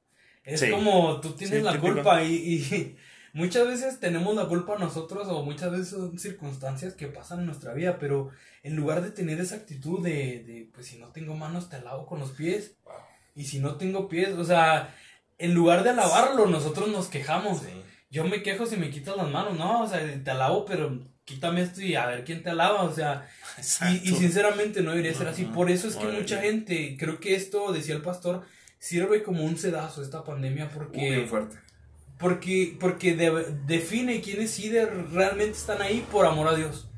[0.46, 0.70] Es Sí.
[0.72, 2.96] como tú tienes Sí, la culpa y, y
[3.34, 7.74] muchas veces tenemos la culpa nosotros o muchas veces son circunstancias que pasan en nuestra
[7.74, 8.30] vida, pero
[8.64, 12.06] en lugar de tener esa actitud de, de pues si no tengo manos te alabo
[12.06, 12.93] con los pies Wow.
[13.36, 14.96] y si no tengo pies, o sea,
[15.38, 17.60] en lugar de alabarlo nosotros nos quejamos.
[17.62, 17.68] Sí.
[18.12, 21.62] Yo me quejo si me quitas las manos, no, o sea, te alabo, pero quítame
[21.64, 23.28] esto y a ver quién te alaba, o sea,
[24.04, 25.43] y, sinceramente no debería ser así.
[25.46, 28.43] Por eso es que No mucha gente, creo que esto, decía el pastor,
[28.78, 31.57] sirve como un sedazo esta pandemia Uh, porque, bien fuerte.
[32.19, 36.89] porque, porque de- define quiénes sí de- realmente están ahí por amor a Dios.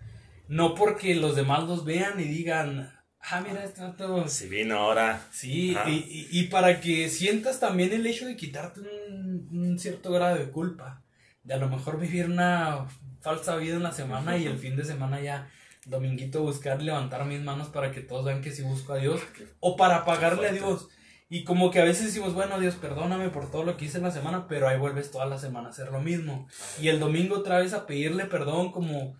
[0.47, 5.21] No porque los demás los vean y digan, ah, mira, este vato Si vino ahora.
[5.31, 10.11] Sí, y, y- y para que sientas también el hecho de quitarte un, un cierto
[10.11, 11.03] grado de culpa,
[11.43, 12.85] de a lo mejor vivir una
[13.21, 15.49] falsa vida en la semana y el fin de semana ya
[15.85, 19.21] dominguito buscar levantar mis manos para que todos vean que sí busco a Dios
[19.59, 20.51] o para pagarle a.
[20.51, 20.87] Dios.
[21.29, 24.03] Y como que a veces decimos, bueno, Dios, perdóname por todo lo que hice en
[24.03, 26.47] la semana, pero ahí vuelves toda la semana a hacer lo mismo.
[26.79, 29.17] Y el domingo otra vez a pedirle perdón como,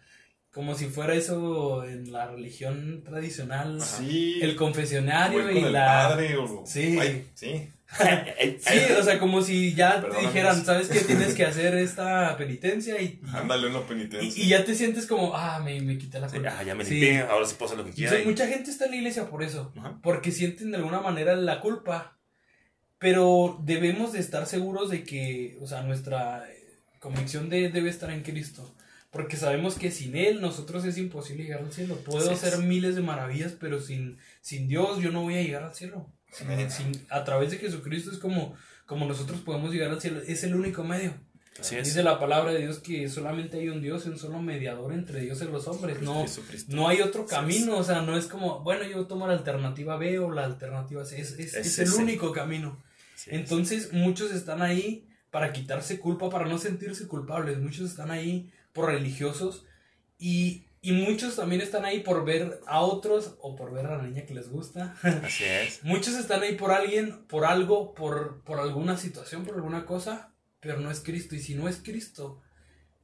[0.57, 3.79] como si fuera eso en la religión tradicional.
[3.81, 4.39] Sí.
[4.41, 5.85] El confesionario y el la...
[6.09, 6.63] padre o...
[6.65, 6.97] Sí.
[6.99, 7.69] Ay, sí.
[8.59, 10.99] Sí, o sea, como si ya te dijeran, ¿sabes qué?
[11.01, 14.43] Tienes que hacer esta penitencia y, Ándale una y, penitencia.
[14.43, 16.57] y ya te sientes como, ah, me, me quité la Sí, culpa.
[16.59, 16.95] ah, ya me Sí.
[16.95, 18.11] limpié, ahora sí puedo hacer lo que Y quiera.
[18.11, 19.99] so- y- mucha gente está en la iglesia por eso, Ajá.
[20.03, 22.17] porque sienten de alguna manera la culpa,
[22.99, 26.57] pero debemos de estar seguros de que, o sea, nuestra eh,
[26.99, 28.73] convicción de- debe estar en Cristo.
[29.11, 31.95] Porque sabemos que sin Él nosotros es imposible llegar al cielo.
[32.05, 32.53] Puedo Así es.
[32.53, 36.11] hacer miles de maravillas, pero sin, sin Dios yo no voy a llegar al cielo.
[36.69, 38.53] Sin- a través de Jesucristo es como,
[38.85, 40.21] como nosotros podemos llegar al cielo.
[40.27, 41.13] Es el único medio.
[41.59, 41.85] Así es.
[41.85, 45.41] Dice la palabra de Dios que solamente hay un Dios un solo mediador entre Dios
[45.41, 46.01] y los hombres.
[46.01, 46.25] No,
[46.67, 50.19] no hay otro camino, o sea, no es como, bueno, yo tomo la alternativa B
[50.19, 52.77] o la alternativa C, es, es- Es el único camino.
[53.25, 58.91] Entonces, muchos están ahí para quitarse culpa, para no sentirse culpables, muchos están ahí por
[58.91, 59.65] religiosos
[60.19, 64.03] y, y muchos también están ahí por ver a otros o por ver a la
[64.03, 64.95] niña que les gusta.
[65.01, 65.79] Así es.
[65.83, 70.79] muchos están ahí por alguien, por algo, por, por alguna situación, por alguna cosa, pero
[70.79, 71.35] no es Cristo.
[71.35, 72.43] Y si no es Cristo,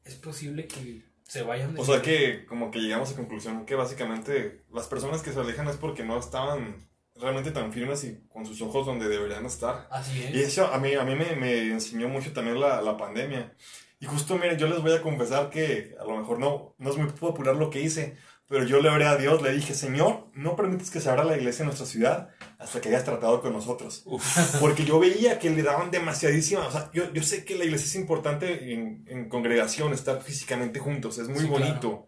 [0.06, 3.74] es posible que se vayan de O sea que como que llegamos a conclusión que
[3.74, 8.46] básicamente las personas que se alejan es porque no estaban realmente tan firmes y con
[8.46, 9.88] sus ojos donde deberían estar.
[9.90, 10.36] Así es.
[10.36, 13.56] Y eso a mí, a mí me, me enseñó mucho también la, la pandemia.
[14.04, 16.98] Y justo, miren, yo les voy a confesar que a lo mejor no, no es
[16.98, 18.18] muy popular lo que hice,
[18.50, 21.38] pero yo le oré a Dios, le dije, Señor, no permites que se abra la
[21.38, 22.30] iglesia en nuestra ciudad
[22.60, 24.04] hasta que hayas tratado con nosotros.
[24.60, 27.86] Porque yo veía que le daban demasiadísima, o sea, yo, yo sé que la iglesia
[27.86, 31.64] es importante en, en congregación, estar físicamente juntos, es muy Sí, claro.
[31.64, 32.08] bonito.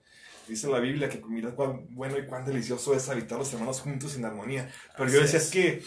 [0.50, 4.16] Dice la Biblia que mira cuán bueno y cuán delicioso es habitar los hermanos juntos
[4.18, 4.70] en armonía.
[4.98, 5.46] Pero yo Así decía, es.
[5.46, 5.84] es que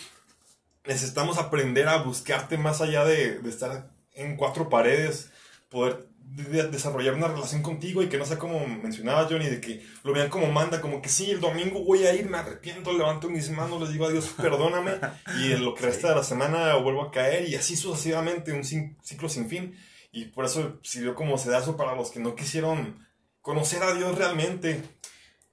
[0.86, 5.30] necesitamos aprender a buscarte más allá de, de estar en cuatro paredes,
[5.68, 9.60] poder de- de- desarrollar una relación contigo y que no sea como mencionaba Johnny, de
[9.60, 12.92] que lo vean como manda, como que sí, el domingo voy a ir, me arrepiento,
[12.92, 14.92] levanto mis manos, les digo a Dios, perdóname,
[15.40, 18.64] y en lo que resta de la semana vuelvo a caer, y así sucesivamente, un
[18.64, 19.74] ciclo sin fin.
[20.12, 23.06] Y por eso sirvió como sedazo para los que no quisieron
[23.40, 24.82] conocer a Dios realmente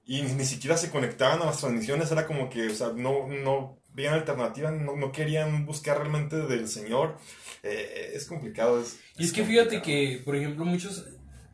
[0.04, 3.26] y ni, ni siquiera se conectaban a las transmisiones, era como que, o sea, no,
[3.28, 7.16] no veían alternativa, no, no querían buscar realmente del Señor.
[7.64, 8.80] Eh, es complicado.
[8.80, 11.06] Es, Y es que fíjate que, por ejemplo, muchos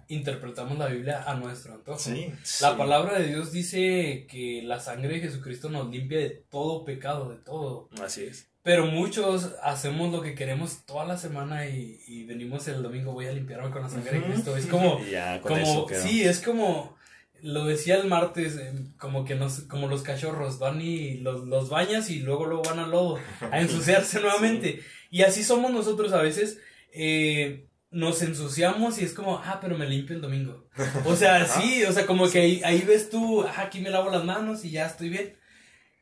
[0.09, 1.99] interpretamos la Biblia a nuestro antojo.
[1.99, 2.27] Sí,
[2.61, 2.77] La Sí.
[2.77, 7.37] palabra de Dios dice que la sangre de Jesucristo nos limpia de todo pecado, de
[7.39, 7.89] todo.
[8.03, 8.49] Así es.
[8.63, 13.27] Pero muchos hacemos lo que queremos toda la semana y, y venimos el domingo, voy
[13.27, 14.33] a limpiarme con la sangre de Ujú.
[14.33, 14.57] Cristo.
[14.57, 16.97] Es como, ya como eso sí, es como,
[17.43, 21.69] lo decía el martes, eh, como que nos, como los cachorros van y los, los
[21.69, 23.19] bañas y luego luego van al lodo
[23.51, 24.83] a ensuciarse nuevamente.
[25.11, 26.59] Y así somos nosotros a veces.
[26.93, 30.67] eh, nos ensuciamos y es como, ah, pero me limpio el domingo.
[31.05, 34.11] O sea, sí, o sea, como que ahí, ahí ves tú, ah, aquí me lavo
[34.11, 35.37] las manos y ya estoy bien.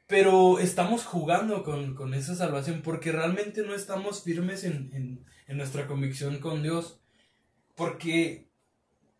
[0.06, 5.56] Pero estamos jugando con, con esa salvación porque realmente no estamos firmes en, en, en
[5.56, 7.00] nuestra convicción con Dios.
[7.76, 8.49] Porque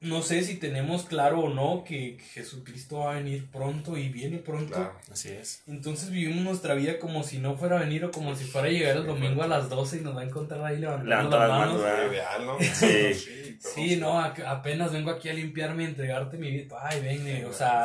[0.01, 4.39] no sé si tenemos claro o no que Jesucristo va a venir pronto y viene
[4.39, 4.75] pronto.
[4.75, 4.95] Claro.
[5.13, 5.63] Así es.
[5.67, 8.71] Entonces vivimos nuestra vida como si no fuera a venir o como si fuera a
[8.71, 11.49] llegar el domingo a las 12 y nos va a encontrar ahí levantando Levanta las
[11.51, 11.83] manos.
[11.83, 12.67] manos.
[12.75, 13.59] Sí.
[13.63, 16.77] pero Sí, no, apenas vengo aquí a limpiarme y entregarte mi vida.
[16.83, 17.85] Ay, ven, o sea,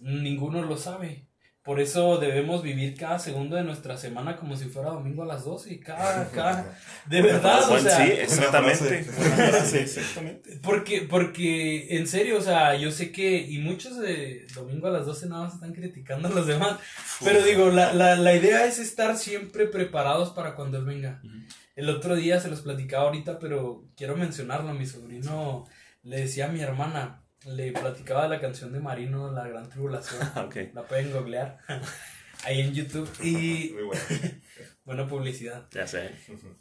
[0.00, 1.25] ninguno lo sabe.
[1.66, 5.44] Por eso debemos vivir cada segundo de nuestra semana como si fuera domingo a las
[5.44, 9.04] 12 y cada, cada, de verdad, o sea, sí, exactamente.
[9.64, 10.60] Sí, exactamente.
[10.62, 15.06] porque, porque, en serio, o sea, yo sé que, y muchos de domingo a las
[15.06, 16.78] 12 nada más están criticando a los demás,
[17.24, 21.20] pero digo, la, la, la idea es estar siempre preparados para cuando Él venga.
[21.74, 25.66] El otro día se los platicaba ahorita, pero quiero mencionarlo, mi sobrino
[26.04, 30.20] le decía a mi hermana, le platicaba de la canción de Marino, La Gran Tribulación,
[30.36, 30.56] Ok.
[30.74, 31.58] la pueden googlear
[32.44, 34.00] ahí en YouTube, y Muy bueno.
[34.84, 35.68] buena publicidad.
[35.72, 36.10] Ya sé.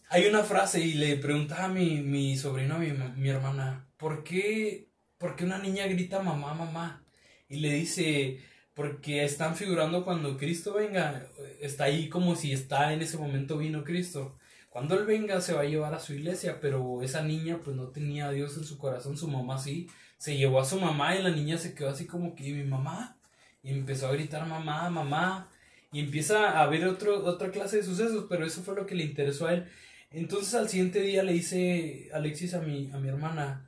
[0.09, 4.23] Hay una frase y le preguntaba a mi, mi sobrino, a mi, mi hermana, ¿por
[4.23, 7.03] qué, ¿por qué una niña grita mamá, mamá?
[7.47, 8.39] Y le dice,
[8.73, 11.27] porque están figurando cuando Cristo venga,
[11.59, 14.38] está ahí como si está en ese momento vino Cristo.
[14.69, 17.88] Cuando Él venga se va a llevar a su iglesia, pero esa niña pues no
[17.89, 19.88] tenía a Dios en su corazón, su mamá sí,
[20.18, 22.63] se llevó a su mamá y la niña se quedó así como que, ¿y mi
[22.63, 23.18] mamá?
[23.63, 25.49] Y empezó a gritar mamá, mamá,
[25.91, 29.03] y empieza a haber otro, otra clase de sucesos, pero eso fue lo que le
[29.03, 29.66] interesó a él.
[30.11, 33.68] Entonces al siguiente día le dice Alexis a mi, a mi hermana,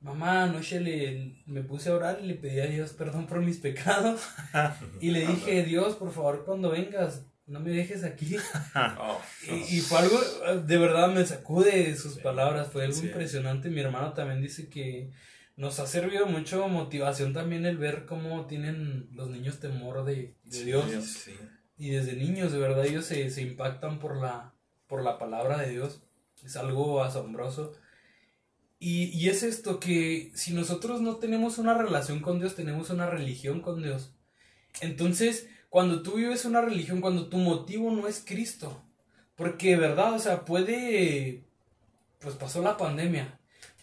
[0.00, 3.58] mamá, anoche le, me puse a orar y le pedí a Dios perdón por mis
[3.58, 4.20] pecados.
[5.00, 8.36] y le dije, Dios, por favor, cuando vengas, no me dejes aquí.
[8.98, 10.20] Oh, Y, y fue algo,
[10.60, 13.06] de verdad me sacude sus palabras, fue algo Sí.
[13.06, 13.68] impresionante.
[13.68, 15.10] Mi hermano también dice que
[15.60, 20.64] nos ha servido mucho motivación también el ver cómo tienen los niños temor de, de
[20.64, 20.86] Dios.
[21.04, 21.34] sí.
[21.76, 24.54] Y desde niños, de verdad, ellos se, se impactan por la,
[24.86, 26.02] por la palabra de Dios.
[26.42, 27.74] Es algo asombroso.
[28.78, 33.10] Y, y es esto que si nosotros no tenemos una relación con Dios, tenemos una
[33.10, 34.14] religión con Dios.
[34.80, 38.82] Entonces, cuando tú vives una religión, cuando tu motivo no es Cristo,
[39.36, 41.44] porque de verdad, o sea, puede,
[42.18, 43.39] pues pasó la pandemia,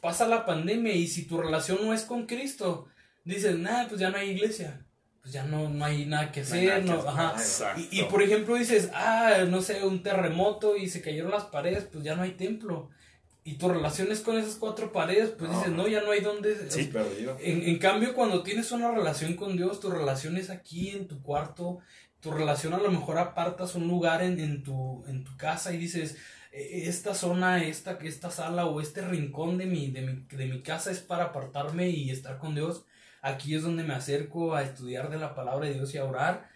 [0.07, 2.87] pasa la pandemia y si tu relación no es con Cristo,
[3.25, 4.85] dices, nah, pues ya no hay iglesia,
[5.21, 7.33] pues ya no, no hay nada que hacer, nada no, que ajá.
[7.37, 7.81] Exacto.
[7.91, 11.83] Y, y, por ejemplo dices, ah, no sé, un terremoto y se cayeron las paredes,
[11.91, 12.89] pues ya no hay templo.
[13.43, 15.57] Y tu relación es con esas cuatro paredes, pues No.
[15.57, 16.69] dices, no, ya no hay donde...
[16.71, 17.37] Sí, perdido.
[17.41, 21.21] En, en cambio, cuando tienes una relación con Dios, tu relación es aquí en tu
[21.21, 21.79] cuarto,
[22.21, 25.77] tu relación a lo mejor apartas un lugar en, en, tu, en tu casa y
[25.77, 26.17] dices, "Eh,
[26.57, 30.91] esta zona, esta, esta sala o este rincón de mi, de, mi, de mi casa
[30.91, 32.85] es para apartarme y estar con Dios.
[33.21, 36.49] Aquí es donde me acerco a estudiar de la palabra de Dios y a orar.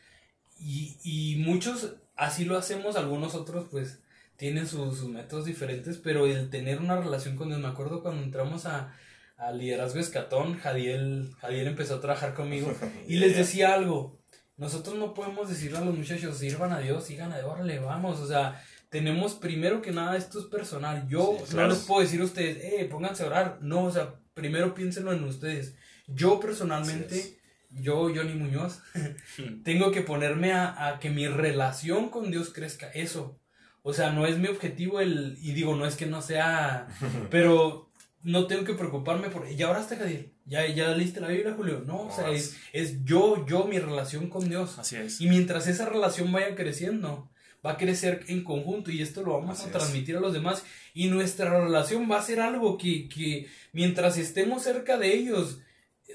[0.60, 4.00] Y, y muchos así lo hacemos, algunos otros pues
[4.38, 8.24] tienen sus, sus métodos diferentes, pero el tener una relación con Dios, me acuerdo cuando
[8.24, 8.94] entramos a,
[9.38, 12.74] a Liderazgo Escatón, Jadiel, Jadiel empezó a trabajar conmigo
[13.08, 14.20] y les decía algo,
[14.58, 18.20] nosotros no podemos decirle a los muchachos, sirvan a Dios, sigan a Dios, órale, vamos,
[18.20, 22.20] o sea, tenemos primero que nada, esto es personal, yo Sí, no les puedo decir
[22.20, 25.76] a ustedes, eh, pónganse a orar, no, o sea, primero piénsenlo en ustedes,
[26.08, 27.40] yo personalmente,
[27.70, 28.82] yo, Johnny Muñoz,
[29.64, 33.40] tengo que ponerme a, a que mi relación con Dios crezca, eso,
[33.82, 36.88] o sea, no es mi objetivo el, y digo, no es que no sea,
[37.32, 37.90] pero
[38.24, 42.08] no tengo que preocuparme por, ya oraste, Jadiel, ya, ya leíste la Biblia, Julio, no,
[42.08, 44.78] o sea, es, es yo, yo, mi relación con Dios.
[44.78, 45.22] Así es.
[45.22, 47.32] Y mientras esa relación vaya creciendo,
[47.66, 49.72] va a crecer en conjunto y esto lo vamos Así a es.
[49.74, 50.64] transmitir a los demás.
[50.94, 55.60] Y nuestra relación va a ser algo que, que mientras estemos cerca de ellos,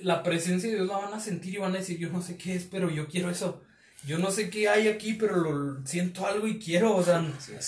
[0.02, 2.36] la presencia de Dios la van a sentir y van a decir, yo no sé
[2.36, 3.62] qué es, pero yo quiero eso.
[4.06, 7.18] Yo no sé qué hay aquí, pero lo, siento algo y quiero, o sea,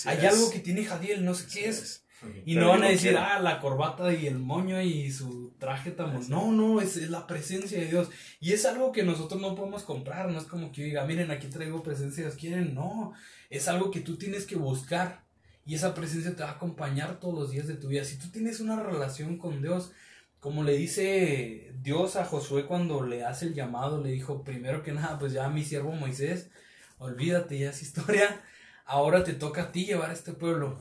[0.04, 0.24] hay es.
[0.24, 2.04] algo que tiene Jadiel, no sé qué es.
[2.44, 3.18] Y Pero no van a decir, quiero.
[3.18, 6.28] ah, la corbata y el moño y su traje tan bon-".
[6.28, 8.08] No, no, es, es la presencia de Dios.
[8.40, 10.30] Y es algo que nosotros no podemos comprar.
[10.30, 12.40] No es como que yo diga, miren, aquí traigo presencia de Dios.
[12.40, 12.74] ¿Quieren?
[12.74, 13.12] No.
[13.50, 15.24] Es algo que tú tienes que buscar.
[15.64, 18.04] Y esa presencia te va a acompañar todos los días de tu vida.
[18.04, 19.92] Si tú tienes una relación con Dios,
[20.40, 24.92] como le dice Dios a Josué cuando le hace el llamado, le dijo, primero que
[24.92, 26.50] nada, pues ya mi siervo Moisés,
[26.98, 28.40] olvídate ya esa historia.
[28.86, 30.78] Ahora te toca a ti llevar a este pueblo.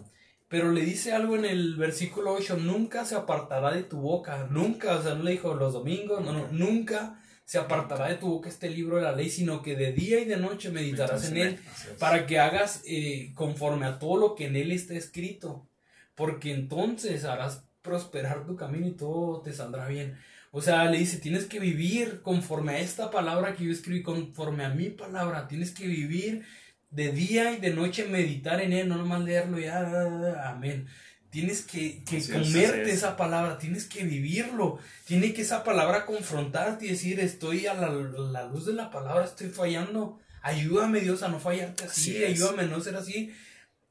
[0.49, 4.97] Pero le dice algo en el versículo 8, nunca se apartará de tu boca, nunca,
[4.97, 8.49] o sea, no le dijo los domingos, no, no, nunca se apartará de tu boca
[8.49, 11.59] este libro de la ley, sino que de día y de noche meditarás en él
[11.99, 15.67] para que hagas eh, conforme a todo lo que en él está escrito,
[16.15, 20.17] porque entonces harás prosperar tu camino y todo te saldrá bien.
[20.51, 24.65] O sea, le dice, tienes que vivir conforme a esta palabra que yo escribí, conforme
[24.65, 26.45] a mi palabra, tienes que vivir
[26.89, 30.87] de día y de noche, meditar en él, no nomás leerlo ya, amén.
[31.29, 36.89] Tienes que, que comerte esa palabra, tienes que vivirlo, tiene que esa palabra confrontarte y
[36.89, 41.39] decir, estoy a la, la luz de la palabra, estoy fallando, ayúdame Dios a no
[41.39, 43.33] fallarte así, ayúdame a no ser así.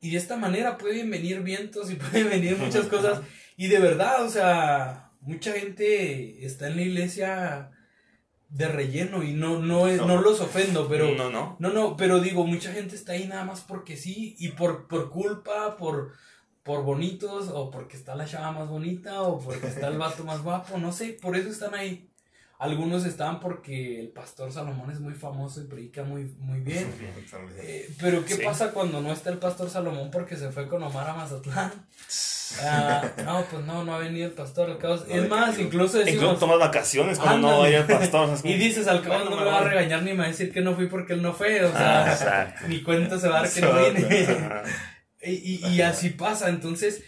[0.00, 3.20] Y de esta manera pueden venir vientos y pueden venir muchas cosas.
[3.58, 7.70] Y de verdad, o sea, mucha gente está en la iglesia
[8.48, 10.20] de relleno y no, no, es, no.
[10.20, 11.14] los ofendo, pero...
[11.14, 11.56] No, no.
[11.58, 15.10] No, no, pero digo, mucha gente está ahí nada más porque sí y por, por
[15.10, 16.12] culpa, por,
[16.62, 20.42] por bonitos o porque está la chava más bonita o porque está el vato más
[20.42, 22.08] guapo, no sé, por eso están ahí.
[22.58, 26.90] Algunos están porque el pastor Salomón es muy famoso y predica muy, muy bien.
[27.58, 31.10] Eh, pero ¿qué pasa cuando no está el pastor Salomón porque se fue con Omar
[31.10, 31.72] a Mazatlán?
[32.62, 34.70] Ah, no, pues no, no ha venido el pastor.
[34.70, 36.22] Al cabo, es más, incluso decimos...
[36.22, 38.30] Incluso tomas vacaciones cuando no vaya el pastor.
[38.44, 40.60] y dices, al cabo no me va a regañar ni me va a decir que
[40.60, 41.64] no fui porque él no fue.
[41.64, 44.62] O sea, ah, ni cuenta se va a dar que no vine.
[45.22, 47.02] y, y así pasa, entonces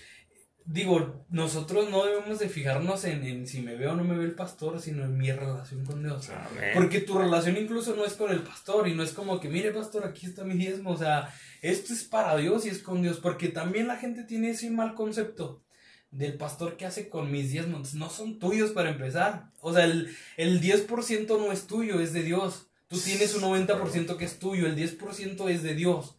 [0.69, 4.35] digo, nosotros no debemos de fijarnos en, si me veo o no me ve el
[4.35, 6.29] pastor, sino en mi relación con Dios.
[6.75, 9.73] Porque tu relación incluso no es con el pastor y no es como que, mire
[9.73, 10.91] pastor, aquí está mi diezmo.
[10.91, 13.19] O sea, esto es para Dios y es con Dios.
[13.19, 15.65] Porque también la gente tiene ese mal concepto
[16.11, 17.95] del pastor que hace con mis diezmos.
[17.95, 19.51] No son tuyos para empezar.
[19.61, 22.67] O sea, el, el 10% no es tuyo, es de Dios.
[22.89, 26.18] Tú tienes un 90% que es tuyo, el 10% es de Dios.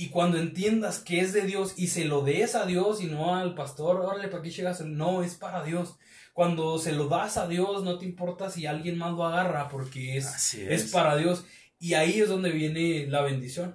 [0.00, 3.34] Y cuando entiendas que es de Dios y se lo des a Dios y no
[3.34, 4.80] al pastor, órale, ¿para qué llegas?
[4.82, 5.98] No, es para Dios.
[6.32, 10.16] Cuando se lo das a Dios, no te importa si alguien más lo agarra, porque
[10.16, 10.92] es, es.
[10.92, 11.46] para Dios.
[11.80, 13.74] Y ahí es donde viene la bendición.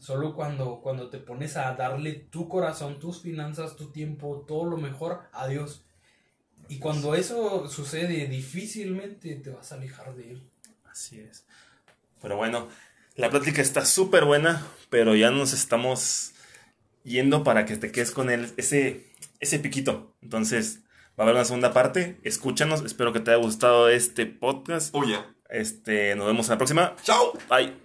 [0.00, 4.76] Solo cuando, cuando te pones a darle tu corazón, tus finanzas, tu tiempo, todo lo
[4.76, 5.84] mejor a Dios.
[6.68, 10.50] Y cuando eso sucede, difícilmente te vas a alejar de Él.
[10.90, 11.46] Así es.
[12.20, 12.66] Pero bueno,
[13.16, 16.34] la plática está súper buena, pero ya nos estamos
[17.02, 19.04] yendo para que te quedes con él, ese,
[19.40, 20.14] ese piquito.
[20.22, 20.84] Entonces,
[21.18, 22.20] va a haber una segunda parte.
[22.22, 22.84] Escúchanos.
[22.84, 24.94] Espero que te haya gustado este podcast.
[24.94, 25.02] Oh,
[25.48, 26.94] Este, nos vemos en la próxima.
[27.02, 27.32] Chao.
[27.50, 27.83] Bye.